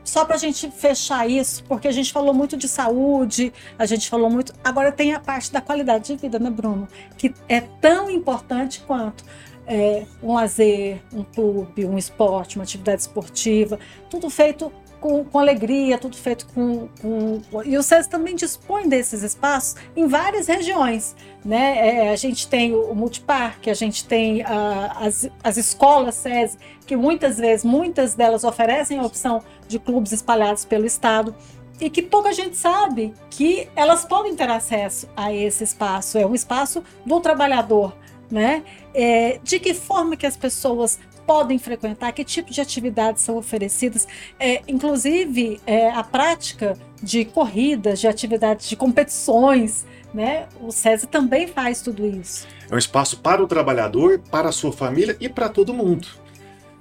só 0.02 0.24
para 0.24 0.34
a 0.34 0.38
gente 0.38 0.68
fechar 0.72 1.30
isso, 1.30 1.62
porque 1.68 1.86
a 1.86 1.92
gente 1.92 2.12
falou 2.12 2.34
muito 2.34 2.56
de 2.56 2.66
saúde, 2.66 3.52
a 3.78 3.86
gente 3.86 4.10
falou 4.10 4.28
muito. 4.28 4.52
Agora 4.64 4.90
tem 4.90 5.14
a 5.14 5.20
parte 5.20 5.52
da 5.52 5.60
qualidade 5.60 6.08
de 6.08 6.16
vida, 6.16 6.40
né, 6.40 6.50
Bruno? 6.50 6.88
Que 7.16 7.32
é 7.48 7.60
tão 7.60 8.10
importante 8.10 8.82
quanto. 8.84 9.24
É, 9.68 10.04
um 10.20 10.34
lazer, 10.34 11.00
um 11.12 11.22
clube, 11.22 11.86
um 11.86 11.96
esporte, 11.96 12.56
uma 12.56 12.64
atividade 12.64 13.02
esportiva, 13.02 13.78
tudo 14.10 14.28
feito 14.30 14.72
com, 15.00 15.24
com 15.24 15.38
alegria, 15.38 15.98
tudo 15.98 16.16
feito 16.16 16.46
com, 16.54 16.88
com, 17.00 17.40
E 17.64 17.76
o 17.76 17.82
SESI 17.82 18.08
também 18.08 18.34
dispõe 18.34 18.88
desses 18.88 19.22
espaços 19.22 19.76
em 19.96 20.06
várias 20.06 20.46
regiões. 20.46 21.14
Né? 21.44 22.06
É, 22.06 22.10
a 22.10 22.16
gente 22.16 22.48
tem 22.48 22.74
o, 22.74 22.94
Multiparque, 22.94 23.70
a 23.70 23.74
gente 23.74 24.04
tem 24.04 24.42
a, 24.42 24.98
as, 25.00 25.28
as 25.42 25.56
escolas 25.56 26.16
SESI, 26.16 26.58
que 26.86 26.96
muitas 26.96 27.38
vezes, 27.38 27.64
muitas 27.64 28.14
delas 28.14 28.44
oferecem 28.44 28.98
a 28.98 29.02
opção 29.02 29.42
de 29.66 29.78
clubes 29.78 30.12
espalhados 30.12 30.64
pelo 30.64 30.86
estado 30.86 31.34
e 31.80 31.88
que 31.88 32.02
pouca 32.02 32.32
gente 32.32 32.56
sabe 32.56 33.14
que 33.30 33.68
elas 33.76 34.04
podem 34.04 34.34
ter 34.34 34.50
acesso 34.50 35.08
a 35.16 35.32
esse 35.32 35.62
espaço. 35.62 36.18
É 36.18 36.26
um 36.26 36.34
espaço 36.34 36.82
do 37.06 37.20
trabalhador, 37.20 37.96
né? 38.30 38.64
É, 38.92 39.38
de 39.42 39.60
que 39.60 39.72
forma 39.74 40.16
que 40.16 40.26
as 40.26 40.36
pessoas 40.36 40.98
podem 41.28 41.58
frequentar, 41.58 42.10
que 42.12 42.24
tipo 42.24 42.50
de 42.50 42.58
atividades 42.58 43.22
são 43.22 43.36
oferecidas, 43.36 44.08
é, 44.40 44.62
inclusive 44.66 45.60
é, 45.66 45.90
a 45.90 46.02
prática 46.02 46.74
de 47.02 47.26
corridas, 47.26 48.00
de 48.00 48.08
atividades, 48.08 48.66
de 48.66 48.74
competições, 48.74 49.84
né? 50.14 50.48
O 50.58 50.72
SESI 50.72 51.06
também 51.06 51.46
faz 51.46 51.82
tudo 51.82 52.06
isso. 52.06 52.46
É 52.70 52.74
um 52.74 52.78
espaço 52.78 53.18
para 53.18 53.42
o 53.42 53.46
trabalhador, 53.46 54.18
para 54.30 54.48
a 54.48 54.52
sua 54.52 54.72
família 54.72 55.18
e 55.20 55.28
para 55.28 55.50
todo 55.50 55.74
mundo. 55.74 56.08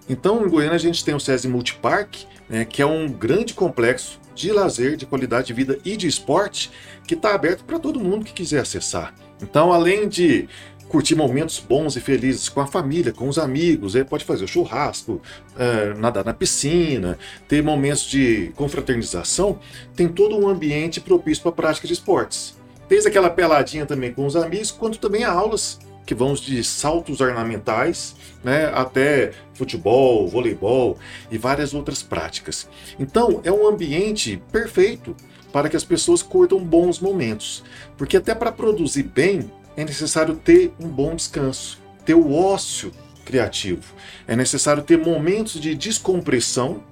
Então, 0.08 0.46
em 0.46 0.50
Goiânia, 0.50 0.76
a 0.76 0.80
gente 0.80 1.04
tem 1.04 1.14
o 1.14 1.20
SESI 1.20 1.50
Multipark, 1.50 2.16
né, 2.48 2.64
que 2.64 2.82
é 2.82 2.86
um 2.86 3.06
grande 3.10 3.54
complexo 3.54 4.18
de 4.34 4.54
lazer, 4.54 4.96
de 4.96 5.06
qualidade 5.06 5.48
de 5.48 5.54
vida 5.54 5.78
e 5.84 5.98
de 5.98 6.08
esporte 6.08 6.72
que 7.06 7.16
está 7.16 7.36
aberto 7.36 7.66
para 7.66 7.78
todo 7.78 8.00
mundo 8.00 8.24
que 8.24 8.32
quiser 8.32 8.62
acessar. 8.62 9.14
Então, 9.42 9.74
além 9.74 10.08
de 10.08 10.48
curtir 10.88 11.15
momentos 11.15 11.60
bons 11.60 11.95
e 11.95 12.02
felizes 12.02 12.50
com 12.50 12.62
a 12.62 12.67
família, 12.67 13.12
com 13.12 13.28
os 13.28 13.38
amigos, 13.38 13.95
aí 13.95 14.04
pode 14.04 14.23
fazer 14.23 14.45
o 14.45 14.47
churrasco, 14.47 15.21
é, 15.58 15.93
nadar 15.93 16.23
na 16.23 16.34
piscina, 16.34 17.17
ter 17.47 17.62
momentos 17.62 18.04
de 18.04 18.52
confraternização, 18.56 19.60
tem 19.95 20.08
todo 20.08 20.38
um 20.38 20.47
ambiente 20.47 21.02
propício 21.02 21.43
para 21.43 21.52
a 21.52 21.56
prática 21.56 21.88
de 21.88 21.93
esportes. 21.93 22.58
Desde 22.88 23.10
aquela 23.10 23.30
peladinha 23.30 23.86
também 23.86 24.13
com 24.13 24.26
os 24.26 24.36
amigos, 24.36 24.71
quanto 24.71 24.97
também 24.97 25.23
a 25.23 25.32
aulas 25.32 25.80
que 26.06 26.15
vão 26.15 26.34
de 26.34 26.63
saltos 26.63 27.19
ornamentais 27.19 28.15
né, 28.41 28.71
até 28.73 29.34
futebol, 29.54 30.26
voleibol 30.26 30.97
e 31.30 31.38
várias 31.38 31.73
outras 31.73 32.02
práticas. 32.02 32.69
Então, 32.97 33.41
é 33.43 33.52
um 33.52 33.67
ambiente 33.67 34.41
perfeito 34.50 35.13
para 35.52 35.67
que 35.69 35.76
as 35.76 35.84
pessoas 35.84 36.23
curtam 36.23 36.60
bons 36.60 37.00
momentos, 37.00 37.63
porque 37.97 38.17
até 38.17 38.34
para 38.34 38.52
produzir 38.52 39.04
bem, 39.04 39.52
é 39.78 39.86
necessário 39.86 40.36
ter 40.36 40.74
um 40.80 40.88
bom 40.88 41.16
descanso, 41.16 41.80
ter 42.04 42.16
o 42.16 42.34
ócio 42.34 42.92
criativo. 43.24 43.84
É 44.28 44.36
necessário 44.36 44.82
ter 44.82 44.98
momentos 44.98 45.62
de 45.62 45.76
descompressão 45.76 46.84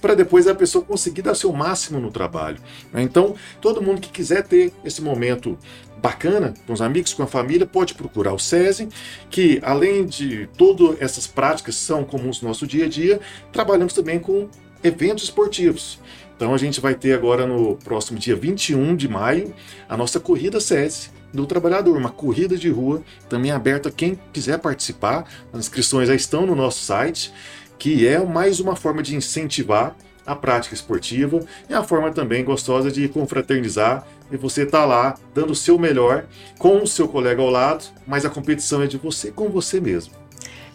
para 0.00 0.14
depois 0.14 0.46
a 0.46 0.54
pessoa 0.54 0.84
conseguir 0.84 1.22
dar 1.22 1.34
seu 1.34 1.52
máximo 1.52 1.98
no 1.98 2.12
trabalho. 2.12 2.58
Né? 2.92 3.02
Então, 3.02 3.34
todo 3.60 3.82
mundo 3.82 4.00
que 4.00 4.10
quiser 4.10 4.46
ter 4.46 4.72
esse 4.84 5.02
momento 5.02 5.58
bacana 6.00 6.54
com 6.64 6.72
os 6.72 6.80
amigos, 6.80 7.12
com 7.12 7.24
a 7.24 7.26
família, 7.26 7.66
pode 7.66 7.94
procurar 7.94 8.32
o 8.32 8.38
SESI, 8.38 8.88
que 9.28 9.58
além 9.62 10.06
de 10.06 10.48
todas 10.56 11.00
essas 11.02 11.26
práticas 11.26 11.74
que 11.74 11.82
são 11.82 12.04
comuns 12.04 12.40
no 12.40 12.46
nosso 12.46 12.64
dia 12.64 12.84
a 12.84 12.88
dia, 12.88 13.20
trabalhamos 13.52 13.92
também 13.92 14.20
com 14.20 14.48
eventos 14.84 15.24
esportivos. 15.24 15.98
Então 16.36 16.54
a 16.54 16.58
gente 16.58 16.80
vai 16.80 16.94
ter 16.94 17.14
agora 17.14 17.48
no 17.48 17.74
próximo 17.74 18.16
dia 18.16 18.36
21 18.36 18.94
de 18.94 19.08
maio 19.08 19.52
a 19.88 19.96
nossa 19.96 20.20
corrida 20.20 20.60
SESI, 20.60 21.10
do 21.32 21.46
trabalhador, 21.46 21.96
uma 21.96 22.10
corrida 22.10 22.56
de 22.56 22.70
rua 22.70 23.02
também 23.28 23.50
aberta 23.50 23.88
a 23.88 23.92
quem 23.92 24.18
quiser 24.32 24.58
participar. 24.58 25.24
As 25.52 25.60
inscrições 25.60 26.08
já 26.08 26.14
estão 26.14 26.46
no 26.46 26.54
nosso 26.54 26.84
site, 26.84 27.32
que 27.78 28.06
é 28.06 28.18
mais 28.24 28.60
uma 28.60 28.74
forma 28.74 29.02
de 29.02 29.14
incentivar 29.14 29.94
a 30.26 30.36
prática 30.36 30.74
esportiva 30.74 31.40
e 31.68 31.74
a 31.74 31.82
forma 31.82 32.10
também 32.10 32.44
gostosa 32.44 32.90
de 32.90 33.08
confraternizar 33.08 34.06
e 34.30 34.36
você 34.36 34.66
tá 34.66 34.84
lá 34.84 35.14
dando 35.34 35.52
o 35.52 35.56
seu 35.56 35.78
melhor 35.78 36.26
com 36.58 36.82
o 36.82 36.86
seu 36.86 37.08
colega 37.08 37.42
ao 37.42 37.50
lado, 37.50 37.84
mas 38.06 38.24
a 38.24 38.30
competição 38.30 38.82
é 38.82 38.86
de 38.86 38.98
você 38.98 39.30
com 39.30 39.48
você 39.48 39.80
mesmo. 39.80 40.14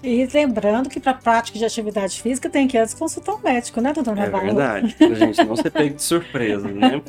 E 0.03 0.27
lembrando 0.33 0.89
que 0.89 0.99
para 0.99 1.13
prática 1.13 1.57
de 1.57 1.63
atividade 1.63 2.21
física 2.21 2.49
tem 2.49 2.67
que 2.67 2.77
antes 2.77 2.93
consultar 2.93 3.35
um 3.35 3.39
médico, 3.39 3.79
né, 3.79 3.93
doutor 3.93 4.13
Navarro? 4.13 4.43
É 4.43 4.47
verdade, 4.47 4.95
para 4.95 5.07
a 5.15 5.15
gente 5.15 5.43
não 5.45 5.55
ser 5.55 5.71
pego 5.71 5.95
de 5.95 6.03
surpresa, 6.03 6.67
né? 6.67 7.01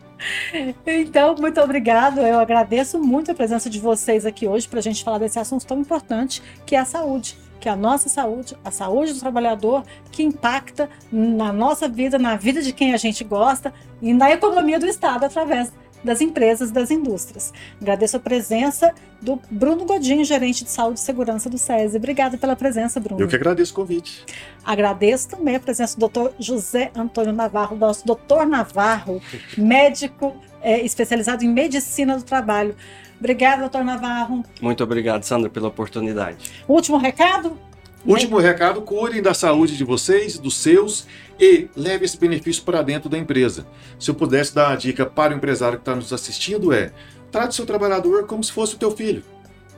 então, 0.86 1.34
muito 1.38 1.60
obrigado. 1.60 2.20
Eu 2.20 2.40
agradeço 2.40 2.98
muito 2.98 3.30
a 3.30 3.34
presença 3.34 3.68
de 3.68 3.78
vocês 3.78 4.24
aqui 4.24 4.48
hoje 4.48 4.66
para 4.66 4.78
a 4.78 4.82
gente 4.82 5.04
falar 5.04 5.18
desse 5.18 5.38
assunto 5.38 5.66
tão 5.66 5.78
importante 5.78 6.42
que 6.64 6.74
é 6.74 6.78
a 6.78 6.86
saúde 6.86 7.36
que 7.64 7.68
é 7.70 7.72
a 7.72 7.76
nossa 7.76 8.10
saúde, 8.10 8.54
a 8.62 8.70
saúde 8.70 9.14
do 9.14 9.20
trabalhador, 9.20 9.84
que 10.12 10.22
impacta 10.22 10.86
na 11.10 11.50
nossa 11.50 11.88
vida, 11.88 12.18
na 12.18 12.36
vida 12.36 12.60
de 12.60 12.74
quem 12.74 12.92
a 12.92 12.98
gente 12.98 13.24
gosta 13.24 13.72
e 14.02 14.12
na 14.12 14.30
economia 14.30 14.78
do 14.78 14.84
Estado 14.84 15.24
através 15.24 15.72
das 16.04 16.20
empresas, 16.20 16.70
das 16.70 16.90
indústrias. 16.90 17.54
Agradeço 17.80 18.18
a 18.18 18.20
presença 18.20 18.92
do 19.22 19.40
Bruno 19.50 19.86
Godinho, 19.86 20.22
gerente 20.26 20.62
de 20.62 20.70
saúde 20.70 21.00
e 21.00 21.02
segurança 21.02 21.48
do 21.48 21.56
SESI. 21.56 21.96
Obrigada 21.96 22.36
pela 22.36 22.54
presença, 22.54 23.00
Bruno. 23.00 23.18
Eu 23.18 23.28
que 23.28 23.34
agradeço 23.34 23.72
o 23.72 23.76
convite. 23.76 24.26
Agradeço 24.62 25.30
também 25.30 25.56
a 25.56 25.60
presença 25.60 25.98
do 25.98 26.06
Dr. 26.06 26.34
José 26.38 26.90
Antônio 26.94 27.32
Navarro, 27.32 27.78
nosso 27.78 28.04
doutor 28.06 28.46
Navarro, 28.46 29.22
médico 29.56 30.36
é, 30.60 30.84
especializado 30.84 31.42
em 31.42 31.48
medicina 31.48 32.18
do 32.18 32.24
trabalho. 32.24 32.76
Obrigada, 33.24 33.62
doutor 33.62 33.82
Navarro. 33.82 34.44
Muito 34.60 34.84
obrigado, 34.84 35.22
Sandra, 35.22 35.48
pela 35.48 35.68
oportunidade. 35.68 36.50
Último 36.68 36.98
recado? 36.98 37.56
Último 38.04 38.38
recado: 38.38 38.82
cuidem 38.82 39.22
da 39.22 39.32
saúde 39.32 39.78
de 39.78 39.82
vocês, 39.82 40.38
dos 40.38 40.58
seus 40.58 41.06
e 41.40 41.66
leve 41.74 42.04
esse 42.04 42.18
benefício 42.18 42.62
para 42.62 42.82
dentro 42.82 43.08
da 43.08 43.16
empresa. 43.16 43.66
Se 43.98 44.10
eu 44.10 44.14
pudesse 44.14 44.54
dar 44.54 44.68
uma 44.68 44.76
dica 44.76 45.06
para 45.06 45.32
o 45.32 45.36
empresário 45.38 45.78
que 45.78 45.80
está 45.80 45.96
nos 45.96 46.12
assistindo 46.12 46.70
é: 46.70 46.92
trate 47.32 47.54
seu 47.54 47.64
trabalhador 47.64 48.26
como 48.26 48.44
se 48.44 48.52
fosse 48.52 48.74
o 48.74 48.78
teu 48.78 48.90
filho. 48.90 49.22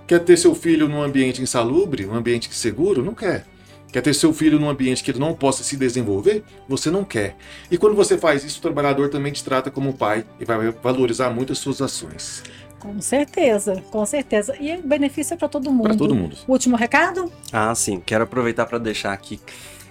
Quer 0.08 0.24
ter 0.24 0.36
seu 0.36 0.52
filho 0.52 0.88
num 0.88 1.00
ambiente 1.00 1.40
insalubre, 1.40 2.04
num 2.04 2.16
ambiente 2.16 2.52
seguro? 2.52 3.00
Não 3.00 3.14
quer. 3.14 3.46
Quer 3.92 4.02
ter 4.02 4.14
seu 4.14 4.32
filho 4.32 4.58
num 4.58 4.68
ambiente 4.68 5.02
que 5.02 5.10
ele 5.10 5.20
não 5.20 5.32
possa 5.32 5.62
se 5.62 5.76
desenvolver? 5.76 6.42
Você 6.68 6.90
não 6.90 7.04
quer. 7.04 7.36
E 7.70 7.78
quando 7.78 7.94
você 7.94 8.18
faz 8.18 8.44
isso, 8.44 8.58
o 8.58 8.62
trabalhador 8.62 9.08
também 9.08 9.32
te 9.32 9.42
trata 9.42 9.70
como 9.70 9.94
pai 9.94 10.24
e 10.40 10.44
vai 10.44 10.70
valorizar 10.82 11.30
muito 11.30 11.52
as 11.52 11.58
suas 11.58 11.80
ações. 11.80 12.42
Com 12.80 13.00
certeza, 13.00 13.82
com 13.90 14.04
certeza. 14.04 14.54
E 14.60 14.76
o 14.76 14.82
benefício 14.82 15.34
é 15.34 15.36
para 15.36 15.48
todo 15.48 15.70
mundo. 15.70 15.88
Para 15.88 15.96
todo 15.96 16.14
mundo. 16.14 16.36
Último 16.46 16.76
recado? 16.76 17.32
Ah, 17.52 17.74
sim. 17.74 18.00
Quero 18.04 18.24
aproveitar 18.24 18.66
para 18.66 18.78
deixar 18.78 19.12
aqui 19.12 19.40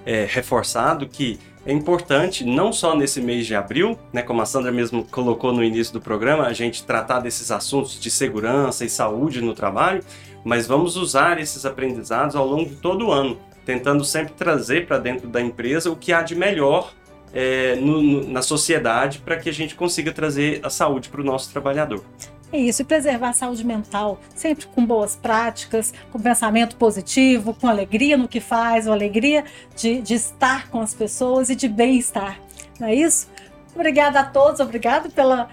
é, 0.06 0.26
reforçado 0.30 1.08
que 1.08 1.39
é 1.65 1.74
importante, 1.74 2.45
não 2.45 2.71
só 2.71 2.95
nesse 2.95 3.19
mês 3.19 3.48
de 3.48 3.56
abril, 3.56 3.98
né, 4.13 4.21
como 4.21 4.39
a 4.39 4.45
Sandra 4.45 4.71
mesmo 4.71 5.04
colocou 5.04 5.52
no 5.52 5.63
início 5.63 5.91
do 5.91 6.00
programa, 6.00 6.45
a 6.45 6.54
gente 6.54 6.84
tratar 6.84 7.19
desses 7.19 7.50
assuntos 7.50 8.00
de 8.00 8.12
segurança 8.12 8.86
e 8.86 8.89
saúde 8.89 9.41
no 9.41 9.54
trabalho, 9.54 10.04
mas 10.43 10.67
vamos 10.67 10.95
usar 10.95 11.39
esses 11.39 11.65
aprendizados 11.65 12.36
ao 12.36 12.45
longo 12.45 12.69
de 12.69 12.76
todo 12.76 13.08
o 13.08 13.12
ano, 13.12 13.39
tentando 13.65 14.06
sempre 14.06 14.34
trazer 14.34 14.86
para 14.86 15.00
dentro 15.00 15.28
da 15.28 15.41
empresa 15.41 15.89
o 15.89 15.95
que 15.95 16.13
há 16.13 16.21
de 16.21 16.36
melhor 16.36 16.93
é, 17.34 17.76
no, 17.78 18.00
no, 18.00 18.28
na 18.30 18.43
sociedade 18.43 19.17
para 19.19 19.38
que 19.38 19.50
a 19.50 19.54
gente 19.54 19.74
consiga 19.74 20.12
trazer 20.12 20.60
a 20.63 20.69
saúde 20.69 21.10
para 21.10 21.19
o 21.19 21.24
nosso 21.24 21.52
trabalhador. 21.52 22.04
É 22.51 22.58
isso, 22.58 22.81
e 22.81 22.86
preservar 22.86 23.29
a 23.29 23.34
saúde 23.34 23.65
mental, 23.65 24.19
sempre 24.34 24.65
com 24.67 24.86
boas 24.86 25.15
práticas, 25.15 25.93
com 26.12 26.19
pensamento 26.19 26.75
positivo, 26.75 27.53
com 27.53 27.67
alegria 27.67 28.15
no 28.15 28.27
que 28.27 28.39
faz, 28.39 28.86
com 28.86 28.91
alegria 28.91 29.43
de, 29.75 30.01
de 30.01 30.13
estar 30.13 30.69
com 30.69 30.79
as 30.79 30.93
pessoas 30.93 31.49
e 31.49 31.55
de 31.55 31.67
bem-estar. 31.67 32.39
Não 32.79 32.88
é 32.88 32.95
isso? 32.95 33.27
Obrigada 33.73 34.19
a 34.19 34.23
todos, 34.23 34.60
obrigado 34.60 35.10
pela 35.10 35.49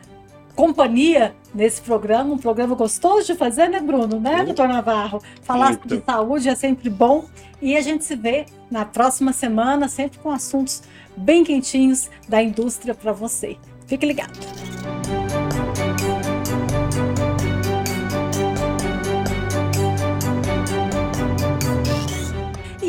companhia 0.55 1.35
nesse 1.55 1.81
programa, 1.81 2.35
um 2.35 2.39
programa 2.39 2.75
gostoso 2.75 3.27
de 3.27 3.35
fazer, 3.35 3.69
né, 3.69 3.81
Bruno? 3.81 4.21
Né, 4.21 4.45
doutor 4.45 4.69
Navarro? 4.69 5.23
Falar 5.43 5.71
Muito. 5.71 5.89
de 5.89 6.05
saúde 6.05 6.49
é 6.49 6.55
sempre 6.55 6.89
bom 6.89 7.25
e 7.61 7.77
a 7.77 7.81
gente 7.81 8.05
se 8.05 8.15
vê 8.15 8.47
na 8.71 8.85
próxima 8.85 9.33
semana, 9.33 9.89
sempre 9.89 10.19
com 10.19 10.31
assuntos 10.31 10.83
bem 11.17 11.45
quentinhos 11.45 12.11
da 12.29 12.43
indústria 12.43 12.95
para 12.95 13.13
você. 13.13 13.57
Fique 13.87 14.07
ligado. 14.07 14.39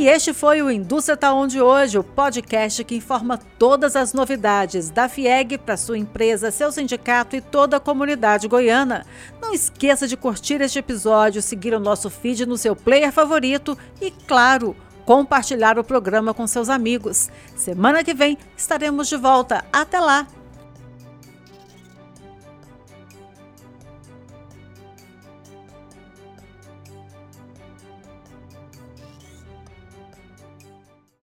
E 0.04 0.06
este 0.06 0.34
foi 0.34 0.62
o 0.62 0.70
Indústria 0.70 1.16
Tá 1.16 1.34
Onde 1.34 1.62
Hoje, 1.62 1.98
o 1.98 2.04
podcast 2.04 2.84
que 2.84 2.98
informa 2.98 3.40
todas 3.58 3.96
as 3.96 4.12
novidades 4.12 4.90
da 4.90 5.08
FIEG 5.08 5.58
para 5.58 5.78
sua 5.78 5.98
empresa, 5.98 6.52
seu 6.52 6.74
sindicato 6.74 7.38
e 7.38 7.42
toda 7.42 7.78
a 7.78 7.80
comunidade 7.80 8.50
goiana. 8.50 9.06
Não 9.42 9.54
esqueça 9.54 10.06
de 10.06 10.18
curtir 10.18 10.60
este 10.60 10.78
episódio, 10.78 11.42
seguir 11.42 11.74
o 11.74 11.80
nosso 11.80 12.10
feed 12.10 12.46
no 12.46 12.58
seu 12.58 12.76
player 12.76 13.14
favorito 13.14 13.78
e, 14.02 14.12
claro, 14.12 14.76
compartilhar 15.06 15.80
o 15.80 15.86
programa 15.86 16.34
com 16.34 16.46
seus 16.48 16.68
amigos. 16.68 17.30
Semana 17.56 18.04
que 18.04 18.14
vem 18.14 18.38
estaremos 18.58 19.08
de 19.08 19.16
volta. 19.16 19.64
Até 19.72 20.02
lá! 20.02 20.28